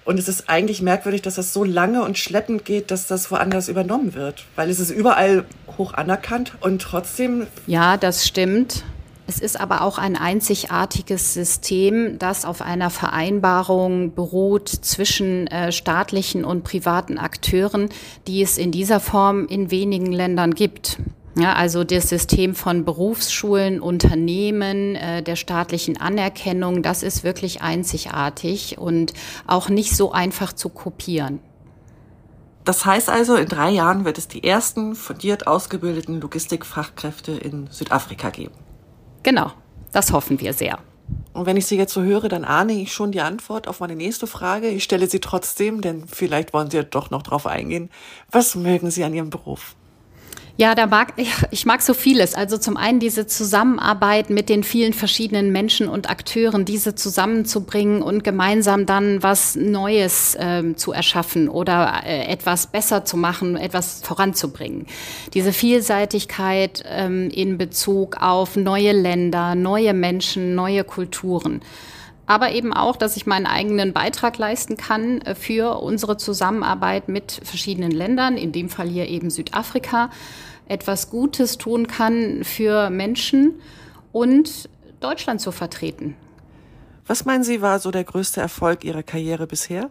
Und 0.05 0.21
es 0.21 0.29
ist 0.29 0.49
eigentlich 0.49 0.83
merkwürdig, 0.83 1.23
dass 1.23 1.35
das 1.35 1.53
so 1.53 1.65
lange 1.65 2.05
und 2.05 2.17
schleppend 2.17 2.65
geht, 2.65 2.93
dass 2.93 3.09
das 3.09 3.33
woanders 3.33 3.69
übernommen 3.69 4.15
wird, 4.15 4.45
weil 4.55 4.71
es 4.71 4.79
ist 4.79 4.93
überall 4.93 5.47
hoch 5.79 5.95
anerkannt 5.95 6.53
und 6.61 6.81
trotzdem. 6.81 7.49
Ja, 7.67 7.97
das 7.97 8.25
stimmt. 8.25 8.85
Es 9.27 9.39
ist 9.39 9.59
aber 9.59 9.83
auch 9.83 9.99
ein 9.99 10.17
einzigartiges 10.17 11.33
System, 11.33 12.19
das 12.19 12.45
auf 12.45 12.61
einer 12.61 12.91
Vereinbarung 12.91 14.15
beruht 14.15 14.69
zwischen 14.69 15.47
äh, 15.47 15.71
staatlichen 15.71 16.45
und 16.45 16.65
privaten 16.65 17.19
Akteuren, 17.19 17.89
die 18.27 18.43
es 18.43 18.59
in 18.59 18.73
dieser 18.73 19.01
Form 19.01 19.47
in 19.47 19.71
wenigen 19.71 20.13
Ländern 20.13 20.55
gibt. 20.55 20.99
Ja, 21.35 21.55
also 21.55 21.83
das 21.83 22.11
System 22.11 22.55
von 22.55 22.85
Berufsschulen, 22.85 23.81
Unternehmen, 23.81 24.97
äh, 24.97 25.23
der 25.23 25.37
staatlichen 25.37 25.99
Anerkennung, 25.99 26.83
das 26.83 27.03
ist 27.03 27.25
wirklich 27.25 27.63
einzigartig 27.63 28.77
und 28.77 29.15
auch 29.47 29.71
nicht 29.71 29.97
so 29.97 30.13
einfach 30.13 30.53
zu 30.53 30.69
kopieren. 30.69 31.39
Das 32.65 32.85
heißt 32.85 33.09
also, 33.09 33.37
in 33.37 33.49
drei 33.49 33.71
Jahren 33.71 34.05
wird 34.05 34.19
es 34.19 34.29
die 34.29 34.45
ersten 34.45 34.95
fundiert 34.95 35.47
ausgebildeten 35.47 36.21
Logistikfachkräfte 36.21 37.33
in 37.33 37.67
Südafrika 37.71 38.31
geben. 38.31 38.55
Genau, 39.23 39.53
das 39.93 40.13
hoffen 40.13 40.41
wir 40.41 40.53
sehr. 40.53 40.79
Und 41.33 41.47
wenn 41.47 41.57
ich 41.57 41.67
Sie 41.67 41.77
jetzt 41.77 41.93
so 41.93 42.03
höre, 42.03 42.29
dann 42.29 42.45
ahne 42.45 42.73
ich 42.73 42.93
schon 42.93 43.13
die 43.13 43.21
Antwort 43.21 43.69
auf 43.69 43.81
meine 43.81 43.97
nächste 43.97 44.27
Frage. 44.27 44.69
Ich 44.69 44.85
stelle 44.85 45.09
sie 45.09 45.21
trotzdem, 45.21 45.81
denn 45.81 46.07
vielleicht 46.07 46.53
wollen 46.53 46.71
Sie 46.71 46.77
ja 46.77 46.83
doch 46.83 47.11
noch 47.11 47.23
drauf 47.23 47.47
eingehen. 47.47 47.91
Was 48.31 48.55
mögen 48.55 48.91
Sie 48.91 49.05
an 49.05 49.15
Ihrem 49.15 49.31
Beruf? 49.31 49.75
Ja, 50.63 50.77
da 50.77 50.87
mag 50.87 51.15
ich 51.51 51.67
mag 51.67 51.83
so 51.83 51.93
vieles. 51.93 52.37
Also 52.37 52.57
zum 52.57 52.77
einen 52.77 53.01
diese 53.01 53.27
Zusammenarbeit 53.27 54.31
mit 54.31 54.49
den 54.49 54.63
vielen 54.63 54.93
verschiedenen 54.93 55.51
Menschen 55.51 55.89
und 55.89 56.09
Akteuren, 56.09 56.65
diese 56.65 56.95
zusammenzubringen 56.95 58.01
und 58.01 58.23
gemeinsam 58.23 58.87
dann 58.87 59.25
was 59.25 59.57
Neues 59.57 60.37
ähm, 60.39 60.77
zu 60.77 60.93
erschaffen 60.93 61.49
oder 61.49 62.03
äh, 62.07 62.27
etwas 62.27 62.69
besser 62.69 63.05
zu 63.05 63.17
machen, 63.17 63.57
etwas 63.57 64.03
voranzubringen. 64.05 64.87
Diese 65.35 65.53
Vielseitigkeit 65.53 66.85
ähm, 66.87 67.29
in 67.31 67.59
Bezug 67.59 68.23
auf 68.23 68.55
neue 68.55 68.93
Länder, 68.93 69.57
neue 69.57 69.95
Menschen, 69.95 70.55
neue 70.55 70.85
Kulturen 70.85 71.61
aber 72.25 72.53
eben 72.53 72.73
auch, 72.73 72.97
dass 72.97 73.17
ich 73.17 73.27
meinen 73.27 73.47
eigenen 73.47 73.93
Beitrag 73.93 74.39
leisten 74.39 74.77
kann 74.77 75.21
äh, 75.23 75.35
für 75.35 75.83
unsere 75.83 76.17
Zusammenarbeit 76.17 77.09
mit 77.09 77.41
verschiedenen 77.43 77.91
Ländern, 77.91 78.37
in 78.37 78.53
dem 78.53 78.69
Fall 78.71 78.89
hier 78.89 79.09
eben 79.09 79.29
Südafrika, 79.29 80.09
etwas 80.69 81.11
Gutes 81.11 81.59
tun 81.59 81.87
kann 81.87 82.45
für 82.45 82.91
Menschen 82.91 83.61
und 84.13 84.69
Deutschland 85.01 85.41
zu 85.41 85.53
vertreten. 85.53 86.17
Was 87.07 87.25
meinen 87.25 87.45
Sie, 87.45 87.61
war 87.61 87.79
so 87.79 87.91
der 87.91 88.05
größte 88.05 88.41
Erfolg 88.41 88.85
Ihrer 88.85 89.03
Karriere 89.03 89.47
bisher? 89.47 89.91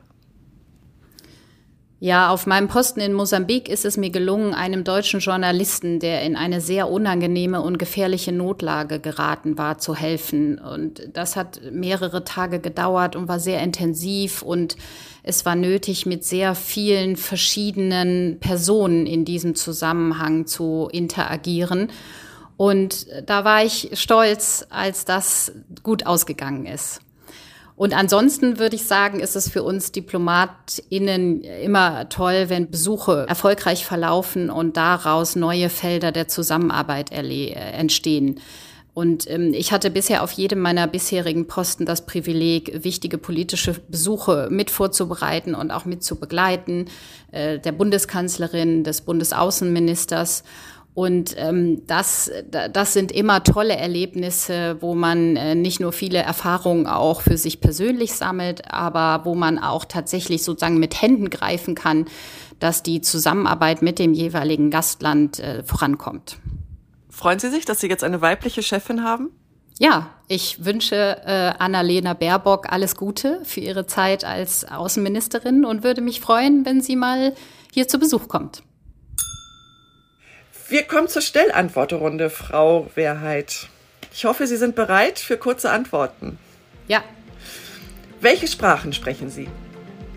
Ja, 2.03 2.31
auf 2.31 2.47
meinem 2.47 2.67
Posten 2.67 2.99
in 2.99 3.13
Mosambik 3.13 3.69
ist 3.69 3.85
es 3.85 3.95
mir 3.95 4.09
gelungen, 4.09 4.55
einem 4.55 4.83
deutschen 4.83 5.19
Journalisten, 5.19 5.99
der 5.99 6.23
in 6.23 6.35
eine 6.35 6.59
sehr 6.59 6.89
unangenehme 6.89 7.61
und 7.61 7.77
gefährliche 7.77 8.31
Notlage 8.31 8.99
geraten 8.99 9.55
war, 9.59 9.77
zu 9.77 9.95
helfen. 9.95 10.57
Und 10.57 11.09
das 11.13 11.35
hat 11.35 11.61
mehrere 11.71 12.23
Tage 12.23 12.59
gedauert 12.59 13.15
und 13.15 13.27
war 13.27 13.39
sehr 13.39 13.61
intensiv 13.61 14.41
und 14.41 14.77
es 15.21 15.45
war 15.45 15.55
nötig, 15.55 16.07
mit 16.07 16.25
sehr 16.25 16.55
vielen 16.55 17.17
verschiedenen 17.17 18.39
Personen 18.39 19.05
in 19.05 19.23
diesem 19.23 19.53
Zusammenhang 19.53 20.47
zu 20.47 20.89
interagieren. 20.91 21.91
Und 22.57 23.05
da 23.27 23.45
war 23.45 23.63
ich 23.63 23.91
stolz, 23.93 24.65
als 24.71 25.05
das 25.05 25.51
gut 25.83 26.07
ausgegangen 26.07 26.65
ist. 26.65 27.01
Und 27.81 27.95
ansonsten 27.95 28.59
würde 28.59 28.75
ich 28.75 28.85
sagen, 28.85 29.21
ist 29.21 29.35
es 29.35 29.49
für 29.49 29.63
uns 29.63 29.91
DiplomatInnen 29.91 31.41
immer 31.41 32.09
toll, 32.09 32.45
wenn 32.49 32.69
Besuche 32.69 33.25
erfolgreich 33.27 33.87
verlaufen 33.87 34.51
und 34.51 34.77
daraus 34.77 35.35
neue 35.35 35.67
Felder 35.67 36.11
der 36.11 36.27
Zusammenarbeit 36.27 37.11
entstehen. 37.11 38.39
Und 38.93 39.27
ähm, 39.27 39.55
ich 39.55 39.71
hatte 39.71 39.89
bisher 39.89 40.21
auf 40.21 40.31
jedem 40.31 40.59
meiner 40.59 40.85
bisherigen 40.85 41.47
Posten 41.47 41.87
das 41.87 42.05
Privileg, 42.05 42.83
wichtige 42.83 43.17
politische 43.17 43.73
Besuche 43.87 44.49
mit 44.51 44.69
vorzubereiten 44.69 45.55
und 45.55 45.71
auch 45.71 45.85
mit 45.85 46.03
zu 46.03 46.17
begleiten, 46.17 46.85
äh, 47.31 47.57
der 47.57 47.71
Bundeskanzlerin, 47.71 48.83
des 48.83 49.01
Bundesaußenministers. 49.01 50.43
Und 50.93 51.35
ähm, 51.37 51.83
das, 51.87 52.29
das 52.49 52.93
sind 52.93 53.13
immer 53.13 53.43
tolle 53.43 53.77
Erlebnisse, 53.77 54.77
wo 54.81 54.93
man 54.93 55.37
äh, 55.37 55.55
nicht 55.55 55.79
nur 55.79 55.93
viele 55.93 56.17
Erfahrungen 56.17 56.85
auch 56.85 57.21
für 57.21 57.37
sich 57.37 57.61
persönlich 57.61 58.13
sammelt, 58.13 58.71
aber 58.73 59.25
wo 59.25 59.33
man 59.33 59.57
auch 59.57 59.85
tatsächlich 59.85 60.43
sozusagen 60.43 60.79
mit 60.79 61.01
Händen 61.01 61.29
greifen 61.29 61.75
kann, 61.75 62.05
dass 62.59 62.83
die 62.83 62.99
Zusammenarbeit 62.99 63.81
mit 63.81 63.99
dem 63.99 64.13
jeweiligen 64.13 64.69
Gastland 64.69 65.39
äh, 65.39 65.63
vorankommt. 65.63 66.37
Freuen 67.09 67.39
Sie 67.39 67.49
sich, 67.49 67.63
dass 67.63 67.79
Sie 67.79 67.87
jetzt 67.87 68.03
eine 68.03 68.21
weibliche 68.21 68.61
Chefin 68.61 69.03
haben? 69.03 69.31
Ja, 69.79 70.11
ich 70.27 70.63
wünsche 70.63 70.95
äh, 71.25 71.53
Annalena 71.57 72.13
Baerbock 72.13 72.71
alles 72.71 72.95
Gute 72.95 73.41
für 73.45 73.61
ihre 73.61 73.87
Zeit 73.87 74.23
als 74.23 74.63
Außenministerin 74.63 75.65
und 75.65 75.83
würde 75.83 76.01
mich 76.01 76.21
freuen, 76.21 76.65
wenn 76.65 76.81
sie 76.81 76.95
mal 76.95 77.33
hier 77.73 77.87
zu 77.87 77.97
Besuch 77.97 78.27
kommt. 78.27 78.61
Wir 80.71 80.83
kommen 80.83 81.09
zur 81.09 81.21
Stellantworterunde, 81.21 82.29
Frau 82.29 82.89
Wehrheit. 82.95 83.67
Ich 84.13 84.23
hoffe, 84.23 84.47
Sie 84.47 84.55
sind 84.55 84.73
bereit 84.73 85.19
für 85.19 85.35
kurze 85.35 85.69
Antworten. 85.69 86.39
Ja. 86.87 87.03
Welche 88.21 88.47
Sprachen 88.47 88.93
sprechen 88.93 89.29
Sie? 89.29 89.49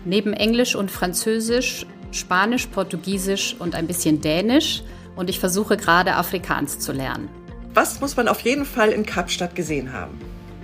Neben 0.05 0.31
Englisch 0.31 0.73
und 0.73 0.91
Französisch, 0.91 1.85
Spanisch, 2.11 2.67
Portugiesisch 2.67 3.57
und 3.59 3.75
ein 3.75 3.85
bisschen 3.85 4.21
Dänisch. 4.21 4.81
Und 5.17 5.29
ich 5.29 5.41
versuche 5.41 5.75
gerade 5.75 6.13
Afrikaans 6.13 6.79
zu 6.79 6.93
lernen. 6.93 7.27
Was 7.73 7.99
muss 7.99 8.15
man 8.15 8.29
auf 8.29 8.39
jeden 8.39 8.63
Fall 8.63 8.93
in 8.93 9.05
Kapstadt 9.05 9.55
gesehen 9.55 9.91
haben? 9.91 10.17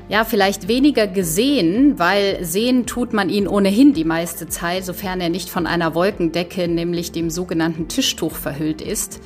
Ja, 0.08 0.24
vielleicht 0.24 0.70
weniger 0.70 1.06
gesehen, 1.06 2.00
weil 2.00 2.46
sehen 2.46 2.86
tut 2.86 3.12
man 3.12 3.28
ihn 3.28 3.46
ohnehin 3.46 3.94
die 3.94 4.06
meiste 4.06 4.48
Zeit, 4.48 4.86
sofern 4.86 5.20
er 5.20 5.28
nicht 5.28 5.50
von 5.50 5.68
einer 5.68 5.96
Wolkendecke, 5.96 6.70
nämlich 6.70 7.12
dem 7.12 7.30
sogenannten 7.30 7.90
Tischtuch, 7.90 8.38
verhüllt 8.38 8.82
ist. 8.82 9.20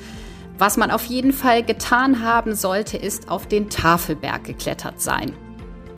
Was 0.58 0.78
man 0.78 0.90
auf 0.90 1.04
jeden 1.04 1.34
Fall 1.34 1.62
getan 1.62 2.22
haben 2.22 2.54
sollte, 2.54 2.96
ist 2.96 3.28
auf 3.28 3.46
den 3.46 3.68
Tafelberg 3.68 4.44
geklettert 4.44 5.02
sein. 5.02 5.32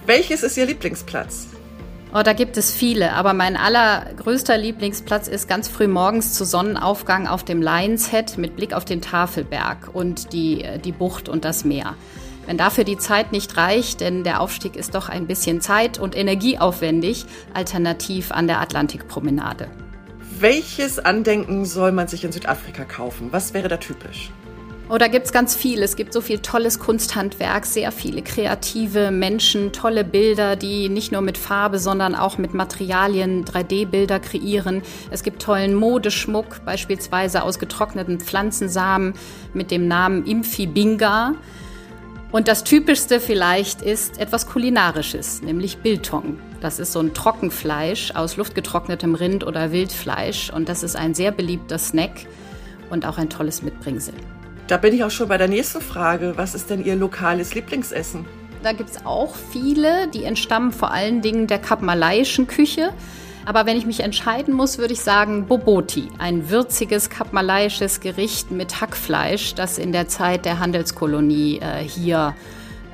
Welches 0.05 0.43
ist 0.43 0.57
Ihr 0.57 0.67
Lieblingsplatz? 0.67 1.47
Oh, 2.13 2.23
da 2.25 2.33
gibt 2.33 2.57
es 2.57 2.73
viele, 2.73 3.13
aber 3.13 3.35
mein 3.35 3.57
allergrößter 3.57 4.57
Lieblingsplatz 4.57 5.29
ist 5.29 5.47
ganz 5.47 5.69
früh 5.69 5.87
morgens 5.87 6.33
zu 6.33 6.45
Sonnenaufgang 6.45 7.29
auf 7.29 7.45
dem 7.45 7.63
Lions 7.63 8.11
Head 8.11 8.39
mit 8.39 8.57
Blick 8.57 8.73
auf 8.73 8.85
den 8.85 9.03
Tafelberg 9.03 9.91
und 9.93 10.33
die, 10.33 10.65
die 10.83 10.93
Bucht 10.93 11.29
und 11.29 11.45
das 11.45 11.65
Meer. 11.65 11.95
Wenn 12.47 12.57
dafür 12.57 12.85
die 12.85 12.97
Zeit 12.97 13.31
nicht 13.31 13.59
reicht, 13.59 14.01
denn 14.01 14.25
der 14.25 14.41
Aufstieg 14.41 14.75
ist 14.75 14.95
doch 14.95 15.11
ein 15.11 15.27
bisschen 15.27 15.61
zeit- 15.61 15.99
und 15.99 16.17
energieaufwendig, 16.17 17.27
alternativ 17.53 18.33
an 18.33 18.47
der 18.47 18.61
Atlantikpromenade. 18.61 19.69
Welches 20.41 20.99
Andenken 20.99 21.67
soll 21.67 21.93
man 21.93 22.09
sich 22.09 22.25
in 22.25 22.33
Südafrika 22.33 22.85
kaufen? 22.85 23.29
Was 23.33 23.53
wäre 23.53 23.69
da 23.69 23.77
typisch? 23.77 24.31
Oh, 24.91 24.97
da 24.97 25.09
gibt's 25.09 25.33
ganz 25.33 25.55
viel. 25.55 25.83
Es 25.83 25.97
gibt 25.97 26.15
so 26.15 26.23
viel 26.23 26.39
tolles 26.39 26.79
Kunsthandwerk, 26.79 27.67
sehr 27.67 27.93
viele 27.93 28.23
kreative 28.23 29.11
Menschen, 29.11 29.71
tolle 29.71 30.03
Bilder, 30.03 30.57
die 30.57 30.89
nicht 30.89 31.13
nur 31.13 31.21
mit 31.21 31.37
Farbe, 31.37 31.79
sondern 31.79 32.15
auch 32.15 32.39
mit 32.39 32.55
Materialien 32.55 33.45
3D-Bilder 33.45 34.19
kreieren. 34.19 34.81
Es 35.11 35.23
gibt 35.23 35.43
tollen 35.43 35.75
Modeschmuck, 35.75 36.65
beispielsweise 36.65 37.43
aus 37.43 37.59
getrockneten 37.59 38.19
Pflanzensamen 38.19 39.13
mit 39.53 39.71
dem 39.71 39.89
Namen 39.89 40.25
Imphi-Binga. 40.25 41.35
Und 42.33 42.49
das 42.49 42.65
Typischste 42.65 43.21
vielleicht 43.21 43.83
ist 43.83 44.19
etwas 44.19 44.47
Kulinarisches, 44.47 45.43
nämlich 45.43 45.79
Biltong. 45.79 46.39
Das 46.63 46.79
ist 46.79 46.95
so 46.95 47.01
ein 47.01 47.13
Trockenfleisch 47.13 48.15
aus 48.15 48.39
luftgetrocknetem 48.39 49.15
Rind 49.15 49.47
oder 49.47 49.71
Wildfleisch 49.71 50.51
und 50.51 50.71
das 50.71 50.83
ist 50.83 50.97
ein 50.97 51.13
sehr 51.13 51.31
beliebter 51.31 51.77
Snack 51.77 52.27
und 52.89 53.05
auch 53.07 53.19
ein 53.19 53.29
tolles 53.29 53.63
Mitbringsel. 53.63 54.15
Da 54.69 54.77
bin 54.77 54.93
ich 54.93 55.03
auch 55.03 55.11
schon 55.11 55.29
bei 55.29 55.39
der 55.39 55.49
nächsten 55.49 55.81
Frage. 55.81 56.35
Was 56.37 56.55
ist 56.55 56.69
denn 56.69 56.85
Ihr 56.85 56.95
lokales 56.95 57.55
Lieblingsessen? 57.55 58.27
Da 58.63 58.73
gibt 58.73 58.91
es 58.91 59.07
auch 59.07 59.35
viele, 59.35 60.09
die 60.09 60.25
entstammen 60.25 60.73
vor 60.73 60.93
allen 60.93 61.23
Dingen 61.23 61.47
der 61.47 61.59
kapmalaiischen 61.59 62.47
Küche. 62.47 62.93
Aber 63.47 63.65
wenn 63.65 63.79
ich 63.79 63.87
mich 63.87 64.01
entscheiden 64.01 64.53
muss, 64.53 64.77
würde 64.77 64.93
ich 64.93 65.01
sagen 65.01 65.47
Boboti, 65.47 66.09
ein 66.19 66.51
würziges 66.51 67.09
kapmalaiisches 67.09 68.01
Gericht 68.01 68.51
mit 68.51 68.83
Hackfleisch, 68.83 69.55
das 69.55 69.79
in 69.79 69.93
der 69.93 70.07
Zeit 70.07 70.45
der 70.45 70.59
Handelskolonie 70.59 71.61
äh, 71.61 71.79
hier 71.83 72.35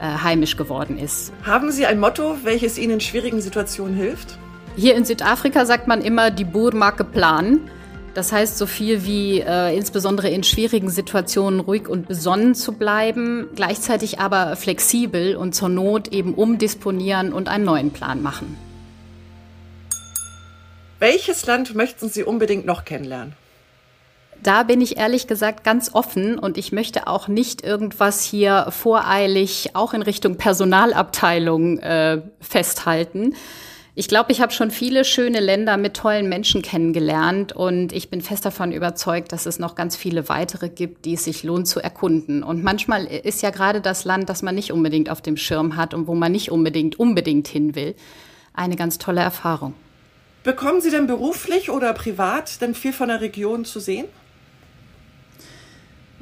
äh, 0.01 0.05
heimisch 0.23 0.57
geworden 0.57 0.97
ist. 0.97 1.33
Haben 1.43 1.73
Sie 1.73 1.87
ein 1.87 1.99
Motto, 1.99 2.37
welches 2.45 2.79
Ihnen 2.79 2.93
in 2.93 3.01
schwierigen 3.01 3.41
Situationen 3.41 3.97
hilft? 3.97 4.39
Hier 4.77 4.95
in 4.95 5.05
Südafrika 5.05 5.67
sagt 5.67 5.89
man 5.89 6.03
immer 6.03 6.31
die 6.31 6.45
Burmarke 6.45 7.03
Plan. 7.03 7.69
Das 8.15 8.31
heißt 8.31 8.57
so 8.59 8.67
viel 8.67 9.05
wie 9.05 9.41
äh, 9.41 9.77
insbesondere 9.77 10.29
in 10.29 10.45
schwierigen 10.45 10.89
Situationen 10.89 11.59
ruhig 11.59 11.89
und 11.89 12.07
besonnen 12.07 12.55
zu 12.55 12.73
bleiben, 12.73 13.49
gleichzeitig 13.57 14.21
aber 14.21 14.55
flexibel 14.55 15.35
und 15.35 15.55
zur 15.55 15.69
Not 15.69 16.09
eben 16.09 16.35
umdisponieren 16.35 17.33
und 17.33 17.49
einen 17.49 17.65
neuen 17.65 17.91
Plan 17.91 18.23
machen. 18.23 18.57
Welches 21.01 21.45
Land 21.47 21.75
möchten 21.75 22.09
Sie 22.09 22.23
unbedingt 22.23 22.67
noch 22.67 22.85
kennenlernen? 22.85 23.35
Da 24.43 24.63
bin 24.63 24.81
ich 24.81 24.97
ehrlich 24.97 25.27
gesagt 25.27 25.65
ganz 25.65 25.91
offen 25.93 26.39
und 26.39 26.57
ich 26.57 26.71
möchte 26.71 27.09
auch 27.09 27.29
nicht 27.29 27.65
irgendwas 27.65 28.23
hier 28.23 28.67
voreilig 28.71 29.71
auch 29.75 29.93
in 29.93 30.03
Richtung 30.03 30.37
Personalabteilung 30.37 31.79
äh, 31.79 32.23
festhalten. 32.41 33.35
Ich 33.97 34.09
glaube, 34.09 34.33
ich 34.33 34.41
habe 34.41 34.53
schon 34.53 34.73
viele 34.73 35.05
schöne 35.05 35.39
Länder 35.39 35.77
mit 35.77 35.95
tollen 35.95 36.29
Menschen 36.29 36.63
kennengelernt 36.63 37.53
und 37.53 37.93
ich 37.93 38.11
bin 38.11 38.23
fest 38.23 38.45
davon 38.45 38.73
überzeugt, 38.73 39.31
dass 39.31 39.47
es 39.47 39.61
noch 39.61 39.77
ganz 39.77 39.95
viele 39.95 40.29
weitere 40.29 40.69
gibt, 40.69 41.05
die 41.05 41.15
es 41.15 41.23
sich 41.23 41.45
lohnt 41.45 41.69
zu 41.69 41.79
erkunden. 41.79 42.43
Und 42.43 42.65
manchmal 42.65 43.07
ist 43.07 43.41
ja 43.43 43.51
gerade 43.51 43.81
das 43.81 44.05
Land, 44.05 44.29
das 44.29 44.43
man 44.43 44.57
nicht 44.57 44.73
unbedingt 44.73 45.11
auf 45.11 45.23
dem 45.23 45.37
Schirm 45.37 45.77
hat 45.77 45.95
und 45.95 46.09
wo 46.09 46.15
man 46.17 46.33
nicht 46.33 46.51
unbedingt 46.51 46.99
unbedingt 46.99 47.47
hin 47.47 47.77
will, 47.77 47.95
eine 48.53 48.75
ganz 48.75 48.99
tolle 48.99 49.21
Erfahrung. 49.21 49.75
Bekommen 50.43 50.81
Sie 50.81 50.91
denn 50.91 51.07
beruflich 51.07 51.71
oder 51.71 51.93
privat 51.93 52.61
denn 52.61 52.75
viel 52.75 52.93
von 52.93 53.09
der 53.09 53.21
Region 53.21 53.65
zu 53.65 53.79
sehen? 53.79 54.07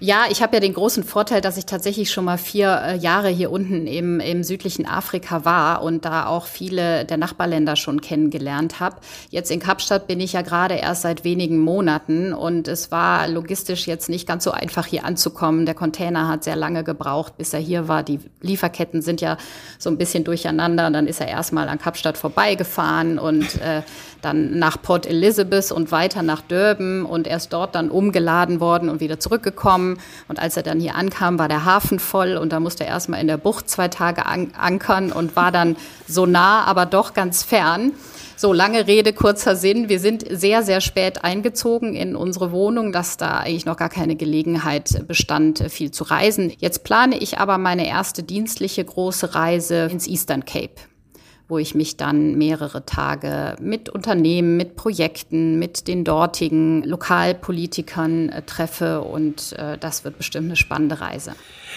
Ja, 0.05 0.25
ich 0.29 0.43
habe 0.43 0.57
ja 0.57 0.61
den 0.61 0.75
großen 0.75 1.05
Vorteil, 1.05 1.41
dass 1.41 1.57
ich 1.57 1.65
tatsächlich 1.65 2.11
schon 2.11 2.25
mal 2.25 2.37
vier 2.37 2.83
äh, 2.85 2.97
Jahre 2.97 3.29
hier 3.29 3.53
unten 3.53 3.87
im, 3.87 4.19
im 4.19 4.43
südlichen 4.43 4.85
Afrika 4.85 5.45
war 5.45 5.81
und 5.85 6.05
da 6.05 6.27
auch 6.27 6.47
viele 6.47 7.05
der 7.05 7.19
Nachbarländer 7.19 7.77
schon 7.77 8.01
kennengelernt 8.01 8.81
habe. 8.81 8.97
Jetzt 9.31 9.53
in 9.53 9.61
Kapstadt 9.61 10.09
bin 10.09 10.19
ich 10.19 10.33
ja 10.33 10.43
gerade 10.43 10.75
erst 10.75 11.03
seit 11.03 11.23
wenigen 11.23 11.61
Monaten 11.61 12.33
und 12.33 12.67
es 12.67 12.91
war 12.91 13.29
logistisch 13.29 13.87
jetzt 13.87 14.09
nicht 14.09 14.27
ganz 14.27 14.43
so 14.43 14.51
einfach 14.51 14.87
hier 14.87 15.05
anzukommen. 15.05 15.67
Der 15.67 15.77
Container 15.77 16.27
hat 16.27 16.43
sehr 16.43 16.57
lange 16.57 16.83
gebraucht, 16.83 17.37
bis 17.37 17.55
er 17.55 17.61
hier 17.61 17.87
war. 17.87 18.03
Die 18.03 18.19
Lieferketten 18.41 19.03
sind 19.03 19.21
ja 19.21 19.37
so 19.79 19.89
ein 19.89 19.99
bisschen 19.99 20.25
durcheinander. 20.25 20.91
Dann 20.91 21.07
ist 21.07 21.21
er 21.21 21.29
erstmal 21.29 21.69
an 21.69 21.79
Kapstadt 21.79 22.19
vorbeigefahren 22.19 23.21
und 23.21 23.45
äh, 23.61 23.83
dann 24.23 24.59
nach 24.59 24.81
Port 24.81 25.07
Elizabeth 25.07 25.73
und 25.73 25.93
weiter 25.93 26.23
nach 26.23 26.41
Durban 26.41 27.05
und 27.05 27.27
erst 27.27 27.53
dort 27.53 27.75
dann 27.75 27.91
umgeladen 27.91 28.61
worden 28.61 28.89
und 28.89 29.01
wieder 29.01 29.21
zurückgekommen. 29.21 29.99
Und 30.29 30.39
als 30.39 30.57
er 30.57 30.63
dann 30.63 30.81
hier 30.81 30.95
ankam, 30.95 31.39
war 31.39 31.49
der 31.49 31.65
Hafen 31.65 31.99
voll 31.99 32.37
und 32.37 32.53
da 32.53 32.61
musste 32.61 32.85
er 32.85 32.91
erstmal 32.91 33.21
in 33.21 33.27
der 33.27 33.37
Bucht 33.37 33.69
zwei 33.69 33.89
Tage 33.89 34.27
an 34.27 34.53
ankern 34.59 35.13
und 35.13 35.37
war 35.37 35.53
dann 35.53 35.77
so 36.07 36.27
nah, 36.27 36.65
aber 36.65 36.87
doch 36.87 37.15
ganz 37.15 37.43
fern. 37.43 37.93
So, 38.37 38.53
lange 38.53 38.89
Rede, 38.89 39.13
kurzer 39.13 39.55
Sinn. 39.55 39.89
Wir 39.89 40.01
sind 40.01 40.25
sehr, 40.29 40.65
sehr 40.65 40.81
spät 40.81 41.23
eingezogen 41.23 41.95
in 41.95 42.17
unsere 42.17 42.51
Wohnung, 42.51 42.91
dass 42.91 43.17
da 43.17 43.39
eigentlich 43.39 43.67
noch 43.67 43.77
gar 43.77 43.89
keine 43.89 44.17
Gelegenheit 44.17 45.07
bestand, 45.07 45.65
viel 45.71 45.93
zu 45.93 46.03
reisen. 46.05 46.53
Jetzt 46.59 46.83
plane 46.83 47.19
ich 47.19 47.39
aber 47.39 47.59
meine 47.59 47.87
erste 47.87 48.25
dienstliche 48.25 48.85
große 48.85 49.37
Reise 49.37 49.89
ins 49.93 50.09
Eastern 50.09 50.45
Cape 50.45 50.75
wo 51.53 51.59
ich 51.59 51.75
mich 51.75 51.99
dann 51.99 52.39
mehrere 52.39 52.87
Tage 52.87 53.57
mit 53.61 53.91
Unternehmen, 53.91 54.57
mit 54.57 54.75
Projekten, 54.75 55.59
mit 55.59 55.87
den 55.87 56.03
dortigen 56.03 56.83
Lokalpolitikern 56.83 58.31
äh, 58.31 58.41
treffe 58.41 59.03
und 59.03 59.53
äh, 59.59 59.77
das 59.77 60.03
wird 60.03 60.17
bestimmt 60.17 60.47
eine 60.47 60.57
spannende 60.57 61.03
Reise. 61.03 61.35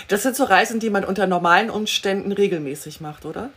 Das 0.07 0.23
sind 0.23 0.37
so 0.37 0.45
Reisen, 0.45 0.79
die 0.79 0.89
man 0.89 1.03
unter 1.03 1.27
normalen 1.27 1.69
Umständen 1.69 2.31
regelmäßig 2.31 3.01
macht, 3.01 3.25
oder? 3.25 3.49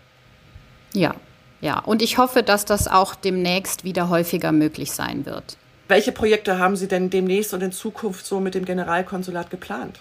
Ja, 0.93 1.15
ja. 1.61 1.79
Und 1.79 2.03
ich 2.03 2.19
hoffe, 2.19 2.43
dass 2.43 2.65
das 2.65 2.89
auch 2.89 3.15
demnächst 3.15 3.85
wieder 3.85 4.09
häufiger 4.09 4.51
möglich 4.51 4.91
sein 4.91 5.25
wird. 5.25 5.57
Welche 5.87 6.11
Projekte 6.11 6.59
haben 6.59 6.75
Sie 6.75 6.89
denn 6.89 7.11
demnächst 7.11 7.55
und 7.55 7.63
in 7.63 7.71
Zukunft 7.71 8.27
so 8.27 8.41
mit 8.41 8.57
dem 8.57 8.65
Generalkonsulat 8.65 9.51
geplant? 9.51 10.01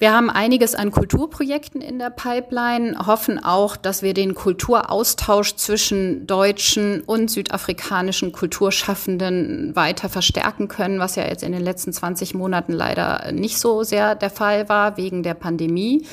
Wir 0.00 0.12
haben 0.12 0.30
einiges 0.30 0.76
an 0.76 0.92
Kulturprojekten 0.92 1.80
in 1.80 1.98
der 1.98 2.10
Pipeline, 2.10 2.96
hoffen 3.04 3.42
auch, 3.42 3.76
dass 3.76 4.00
wir 4.00 4.14
den 4.14 4.36
Kulturaustausch 4.36 5.56
zwischen 5.56 6.24
deutschen 6.24 7.00
und 7.00 7.28
südafrikanischen 7.32 8.30
Kulturschaffenden 8.30 9.74
weiter 9.74 10.08
verstärken 10.08 10.68
können, 10.68 11.00
was 11.00 11.16
ja 11.16 11.26
jetzt 11.26 11.42
in 11.42 11.50
den 11.50 11.62
letzten 11.62 11.92
20 11.92 12.34
Monaten 12.34 12.72
leider 12.72 13.32
nicht 13.32 13.58
so 13.58 13.82
sehr 13.82 14.14
der 14.14 14.30
Fall 14.30 14.68
war 14.68 14.96
wegen 14.96 15.24
der 15.24 15.34
Pandemie. 15.34 16.06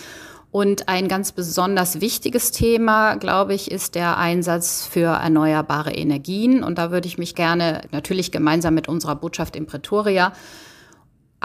Und 0.49 0.89
ein 0.89 1.07
ganz 1.07 1.31
besonders 1.31 2.01
wichtiges 2.01 2.49
Thema, 2.51 3.15
glaube 3.15 3.53
ich, 3.53 3.69
ist 3.69 3.93
der 3.93 4.17
Einsatz 4.17 4.87
für 4.89 5.09
erneuerbare 5.09 5.91
Energien. 5.91 6.63
Und 6.63 6.79
da 6.79 6.89
würde 6.89 7.07
ich 7.07 7.19
mich 7.19 7.35
gerne 7.35 7.81
natürlich 7.91 8.31
gemeinsam 8.31 8.73
mit 8.73 8.87
unserer 8.87 9.15
Botschaft 9.15 9.55
in 9.55 9.67
Pretoria 9.67 10.33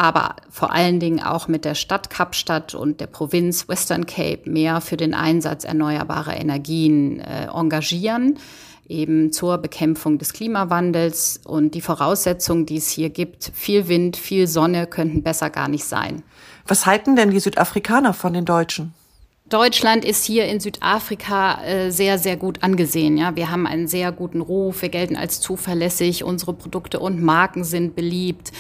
aber 0.01 0.37
vor 0.49 0.73
allen 0.73 0.99
Dingen 0.99 1.23
auch 1.23 1.47
mit 1.47 1.67
der 1.67 1.75
Stadt 1.75 2.09
Kapstadt 2.09 2.75
und 2.75 3.03
der 3.03 3.07
Provinz 3.07 3.69
Western 3.69 4.07
Cape 4.07 4.49
mehr 4.49 4.81
für 4.81 4.97
den 4.97 5.13
Einsatz 5.13 5.65
erneuerbarer 5.65 6.41
Energien 6.41 7.21
äh, 7.21 7.49
engagieren, 7.49 8.39
eben 8.89 9.31
zur 9.31 9.59
Bekämpfung 9.59 10.17
des 10.17 10.33
Klimawandels. 10.33 11.43
Und 11.45 11.75
die 11.75 11.83
Voraussetzungen, 11.83 12.65
die 12.65 12.79
es 12.79 12.89
hier 12.89 13.11
gibt, 13.11 13.53
viel 13.53 13.89
Wind, 13.89 14.17
viel 14.17 14.47
Sonne, 14.47 14.87
könnten 14.87 15.23
besser 15.23 15.51
gar 15.51 15.69
nicht 15.69 15.85
sein. 15.85 16.23
Was 16.67 16.87
halten 16.87 17.15
denn 17.15 17.31
die 17.31 17.39
Südafrikaner 17.39 18.15
von 18.15 18.33
den 18.33 18.47
Deutschen? 18.47 18.95
Deutschland 19.51 20.07
ist 20.07 20.25
hier 20.25 20.47
in 20.47 20.61
Südafrika 20.61 21.63
äh, 21.63 21.91
sehr, 21.91 22.19
sehr 22.19 22.39
gut 22.39 22.63
angesehen. 22.63 23.19
Ja, 23.19 23.37
wir 23.37 23.51
haben 23.51 23.67
einen 23.67 23.87
sehr 23.87 24.13
guten 24.13 24.41
Ruf. 24.41 24.81
Wir 24.81 24.89
gelten 24.89 25.17
als 25.17 25.43
zuverlässig. 25.43 26.25
Unsere 26.25 26.55
Produkte 26.55 27.01
und 27.01 27.21
Marken 27.21 27.65
sind 27.65 27.97
beliebt. 27.97 28.53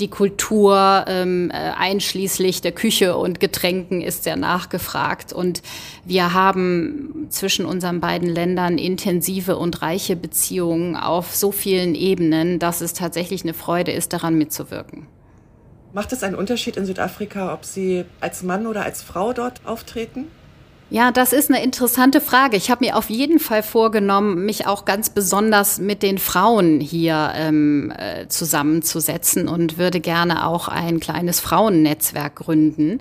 Die 0.00 0.08
Kultur 0.08 1.04
ähm, 1.06 1.50
äh, 1.50 1.54
einschließlich 1.54 2.60
der 2.60 2.72
Küche 2.72 3.16
und 3.16 3.38
Getränken 3.38 4.00
ist 4.00 4.24
sehr 4.24 4.36
nachgefragt. 4.36 5.32
Und 5.32 5.62
wir 6.04 6.34
haben 6.34 7.26
zwischen 7.28 7.64
unseren 7.64 8.00
beiden 8.00 8.28
Ländern 8.28 8.76
intensive 8.78 9.56
und 9.56 9.82
reiche 9.82 10.16
Beziehungen 10.16 10.96
auf 10.96 11.36
so 11.36 11.52
vielen 11.52 11.94
Ebenen, 11.94 12.58
dass 12.58 12.80
es 12.80 12.92
tatsächlich 12.92 13.44
eine 13.44 13.54
Freude 13.54 13.92
ist, 13.92 14.12
daran 14.12 14.36
mitzuwirken. 14.36 15.06
Macht 15.92 16.12
es 16.12 16.24
einen 16.24 16.34
Unterschied 16.34 16.76
in 16.76 16.86
Südafrika, 16.86 17.54
ob 17.54 17.64
Sie 17.64 18.04
als 18.20 18.42
Mann 18.42 18.66
oder 18.66 18.82
als 18.82 19.00
Frau 19.00 19.32
dort 19.32 19.60
auftreten? 19.64 20.26
Ja, 20.90 21.10
das 21.10 21.32
ist 21.32 21.50
eine 21.50 21.62
interessante 21.62 22.20
Frage. 22.20 22.56
Ich 22.56 22.70
habe 22.70 22.84
mir 22.84 22.96
auf 22.96 23.10
jeden 23.10 23.38
Fall 23.38 23.62
vorgenommen, 23.62 24.44
mich 24.44 24.66
auch 24.66 24.84
ganz 24.84 25.10
besonders 25.10 25.78
mit 25.78 26.02
den 26.02 26.18
Frauen 26.18 26.78
hier 26.80 27.32
ähm, 27.34 27.92
äh, 27.96 28.28
zusammenzusetzen 28.28 29.48
und 29.48 29.78
würde 29.78 30.00
gerne 30.00 30.46
auch 30.46 30.68
ein 30.68 31.00
kleines 31.00 31.40
Frauennetzwerk 31.40 32.36
gründen. 32.36 33.00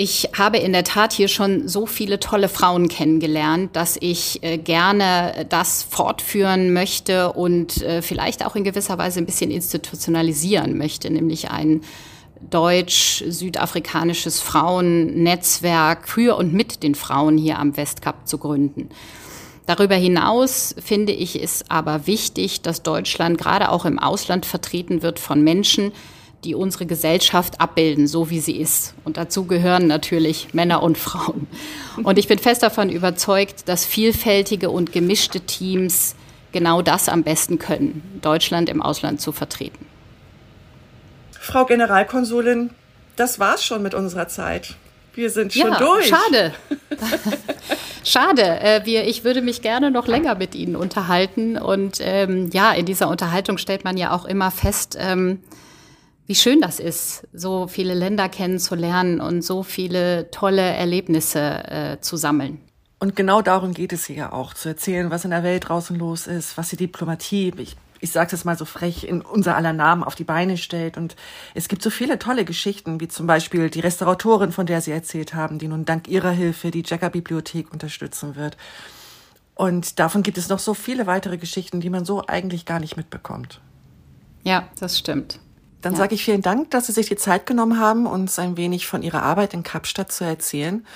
Ich 0.00 0.30
habe 0.38 0.58
in 0.58 0.72
der 0.72 0.84
Tat 0.84 1.12
hier 1.12 1.26
schon 1.26 1.66
so 1.66 1.84
viele 1.84 2.20
tolle 2.20 2.48
Frauen 2.48 2.88
kennengelernt, 2.88 3.74
dass 3.74 3.96
ich 4.00 4.42
äh, 4.44 4.56
gerne 4.56 5.44
das 5.48 5.82
fortführen 5.82 6.72
möchte 6.72 7.32
und 7.32 7.82
äh, 7.82 8.00
vielleicht 8.00 8.46
auch 8.46 8.54
in 8.54 8.64
gewisser 8.64 8.96
Weise 8.96 9.18
ein 9.18 9.26
bisschen 9.26 9.50
institutionalisieren 9.50 10.78
möchte, 10.78 11.10
nämlich 11.10 11.50
ein 11.50 11.82
deutsch-südafrikanisches 12.50 14.40
Frauennetzwerk 14.40 16.08
für 16.08 16.36
und 16.36 16.52
mit 16.52 16.82
den 16.82 16.94
Frauen 16.94 17.36
hier 17.36 17.58
am 17.58 17.76
Westkap 17.76 18.26
zu 18.28 18.38
gründen. 18.38 18.88
Darüber 19.66 19.96
hinaus 19.96 20.74
finde 20.82 21.12
ich 21.12 21.42
es 21.42 21.64
aber 21.68 22.06
wichtig, 22.06 22.62
dass 22.62 22.82
Deutschland 22.82 23.36
gerade 23.38 23.70
auch 23.70 23.84
im 23.84 23.98
Ausland 23.98 24.46
vertreten 24.46 25.02
wird 25.02 25.18
von 25.18 25.42
Menschen, 25.42 25.92
die 26.44 26.54
unsere 26.54 26.86
Gesellschaft 26.86 27.60
abbilden, 27.60 28.06
so 28.06 28.30
wie 28.30 28.40
sie 28.40 28.56
ist. 28.56 28.94
Und 29.04 29.16
dazu 29.16 29.44
gehören 29.44 29.86
natürlich 29.86 30.54
Männer 30.54 30.82
und 30.82 30.96
Frauen. 30.96 31.48
Und 32.02 32.18
ich 32.18 32.28
bin 32.28 32.38
fest 32.38 32.62
davon 32.62 32.90
überzeugt, 32.90 33.68
dass 33.68 33.84
vielfältige 33.84 34.70
und 34.70 34.92
gemischte 34.92 35.40
Teams 35.40 36.14
genau 36.52 36.80
das 36.80 37.08
am 37.08 37.22
besten 37.22 37.58
können, 37.58 38.20
Deutschland 38.22 38.68
im 38.68 38.80
Ausland 38.80 39.20
zu 39.20 39.32
vertreten. 39.32 39.87
Frau 41.48 41.64
Generalkonsulin, 41.64 42.68
das 43.16 43.38
war's 43.38 43.64
schon 43.64 43.82
mit 43.82 43.94
unserer 43.94 44.28
Zeit. 44.28 44.74
Wir 45.14 45.30
sind 45.30 45.54
schon 45.54 45.72
ja, 45.72 45.78
durch. 45.78 46.06
Schade. 46.06 46.52
Schade. 48.04 48.42
Äh, 48.60 48.84
wir, 48.84 49.06
ich 49.06 49.24
würde 49.24 49.40
mich 49.40 49.62
gerne 49.62 49.90
noch 49.90 50.06
länger 50.06 50.34
mit 50.34 50.54
Ihnen 50.54 50.76
unterhalten. 50.76 51.56
Und 51.56 52.00
ähm, 52.02 52.50
ja, 52.52 52.72
in 52.72 52.84
dieser 52.84 53.08
Unterhaltung 53.08 53.56
stellt 53.56 53.82
man 53.82 53.96
ja 53.96 54.14
auch 54.14 54.26
immer 54.26 54.50
fest, 54.50 54.98
ähm, 55.00 55.40
wie 56.26 56.34
schön 56.34 56.60
das 56.60 56.80
ist, 56.80 57.26
so 57.32 57.66
viele 57.66 57.94
Länder 57.94 58.28
kennenzulernen 58.28 59.18
und 59.18 59.40
so 59.40 59.62
viele 59.62 60.30
tolle 60.30 60.60
Erlebnisse 60.60 61.40
äh, 61.40 62.00
zu 62.02 62.18
sammeln. 62.18 62.60
Und 62.98 63.16
genau 63.16 63.40
darum 63.40 63.72
geht 63.72 63.94
es 63.94 64.04
hier 64.04 64.16
ja 64.16 64.32
auch, 64.32 64.52
zu 64.52 64.68
erzählen, 64.68 65.10
was 65.10 65.24
in 65.24 65.30
der 65.30 65.44
Welt 65.44 65.70
draußen 65.70 65.96
los 65.96 66.26
ist, 66.26 66.58
was 66.58 66.68
die 66.68 66.76
Diplomatie, 66.76 67.54
ich 67.56 67.74
ich 68.00 68.12
sage 68.12 68.34
es 68.34 68.44
mal 68.44 68.56
so 68.56 68.64
frech, 68.64 69.04
in 69.04 69.20
unser 69.20 69.56
aller 69.56 69.72
Namen 69.72 70.04
auf 70.04 70.14
die 70.14 70.24
Beine 70.24 70.56
stellt. 70.56 70.96
Und 70.96 71.16
es 71.54 71.68
gibt 71.68 71.82
so 71.82 71.90
viele 71.90 72.18
tolle 72.18 72.44
Geschichten, 72.44 73.00
wie 73.00 73.08
zum 73.08 73.26
Beispiel 73.26 73.70
die 73.70 73.80
Restauratorin, 73.80 74.52
von 74.52 74.66
der 74.66 74.80
Sie 74.80 74.92
erzählt 74.92 75.34
haben, 75.34 75.58
die 75.58 75.68
nun 75.68 75.84
dank 75.84 76.08
Ihrer 76.08 76.30
Hilfe 76.30 76.70
die 76.70 76.84
Jacker-Bibliothek 76.84 77.72
unterstützen 77.72 78.36
wird. 78.36 78.56
Und 79.54 79.98
davon 79.98 80.22
gibt 80.22 80.38
es 80.38 80.48
noch 80.48 80.60
so 80.60 80.74
viele 80.74 81.06
weitere 81.06 81.36
Geschichten, 81.36 81.80
die 81.80 81.90
man 81.90 82.04
so 82.04 82.24
eigentlich 82.26 82.64
gar 82.64 82.78
nicht 82.78 82.96
mitbekommt. 82.96 83.60
Ja, 84.44 84.68
das 84.78 84.98
stimmt. 84.98 85.40
Dann 85.82 85.94
ja. 85.94 85.98
sage 85.98 86.14
ich 86.14 86.24
vielen 86.24 86.42
Dank, 86.42 86.70
dass 86.70 86.86
Sie 86.86 86.92
sich 86.92 87.06
die 87.06 87.16
Zeit 87.16 87.46
genommen 87.46 87.78
haben, 87.80 88.06
uns 88.06 88.38
ein 88.38 88.56
wenig 88.56 88.86
von 88.86 89.02
Ihrer 89.02 89.22
Arbeit 89.22 89.54
in 89.54 89.62
Kapstadt 89.62 90.12
zu 90.12 90.24
erzählen. 90.24 90.86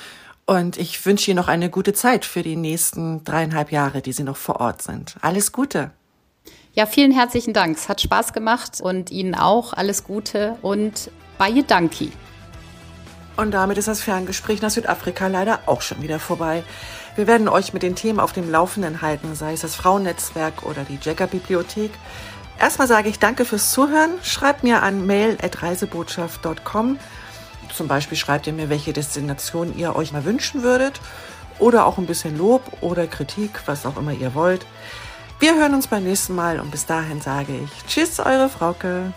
Und 0.44 0.76
ich 0.76 1.04
wünsche 1.06 1.30
Ihnen 1.30 1.38
noch 1.38 1.48
eine 1.48 1.70
gute 1.70 1.92
Zeit 1.92 2.24
für 2.24 2.42
die 2.42 2.56
nächsten 2.56 3.24
dreieinhalb 3.24 3.72
Jahre, 3.72 4.02
die 4.02 4.12
Sie 4.12 4.24
noch 4.24 4.36
vor 4.36 4.60
Ort 4.60 4.82
sind. 4.82 5.16
Alles 5.20 5.52
Gute. 5.52 5.90
Ja, 6.74 6.86
vielen 6.86 7.12
herzlichen 7.12 7.52
Dank. 7.52 7.76
Es 7.76 7.90
hat 7.90 8.00
Spaß 8.00 8.32
gemacht 8.32 8.80
und 8.80 9.10
Ihnen 9.10 9.34
auch 9.34 9.74
alles 9.74 10.04
Gute 10.04 10.56
und 10.62 11.10
Baye 11.36 11.62
Danki. 11.62 12.12
Und 13.36 13.50
damit 13.50 13.76
ist 13.76 13.88
das 13.88 14.00
Ferngespräch 14.00 14.62
nach 14.62 14.70
Südafrika 14.70 15.26
leider 15.26 15.60
auch 15.66 15.82
schon 15.82 16.00
wieder 16.00 16.18
vorbei. 16.18 16.64
Wir 17.14 17.26
werden 17.26 17.48
euch 17.48 17.74
mit 17.74 17.82
den 17.82 17.94
Themen 17.94 18.20
auf 18.20 18.32
dem 18.32 18.50
Laufenden 18.50 19.02
halten, 19.02 19.34
sei 19.34 19.52
es 19.52 19.60
das 19.60 19.74
Frauennetzwerk 19.74 20.62
oder 20.62 20.84
die 20.84 20.98
Jagger-Bibliothek. 21.02 21.90
Erstmal 22.58 22.88
sage 22.88 23.10
ich 23.10 23.18
danke 23.18 23.44
fürs 23.44 23.70
Zuhören. 23.70 24.12
Schreibt 24.22 24.62
mir 24.62 24.82
an 24.82 25.06
mail.reisebotschaft.com. 25.06 26.98
Zum 27.74 27.88
Beispiel 27.88 28.16
schreibt 28.16 28.46
ihr 28.46 28.54
mir, 28.54 28.70
welche 28.70 28.94
Destination 28.94 29.76
ihr 29.76 29.94
euch 29.94 30.12
mal 30.12 30.24
wünschen 30.24 30.62
würdet. 30.62 31.02
Oder 31.58 31.84
auch 31.84 31.98
ein 31.98 32.06
bisschen 32.06 32.38
Lob 32.38 32.62
oder 32.80 33.06
Kritik, 33.06 33.60
was 33.66 33.84
auch 33.84 33.98
immer 33.98 34.12
ihr 34.12 34.34
wollt. 34.34 34.64
Wir 35.42 35.56
hören 35.56 35.74
uns 35.74 35.88
beim 35.88 36.04
nächsten 36.04 36.36
Mal 36.36 36.60
und 36.60 36.70
bis 36.70 36.86
dahin 36.86 37.20
sage 37.20 37.52
ich 37.64 37.86
Tschüss, 37.88 38.20
eure 38.20 38.48
Frauke. 38.48 39.12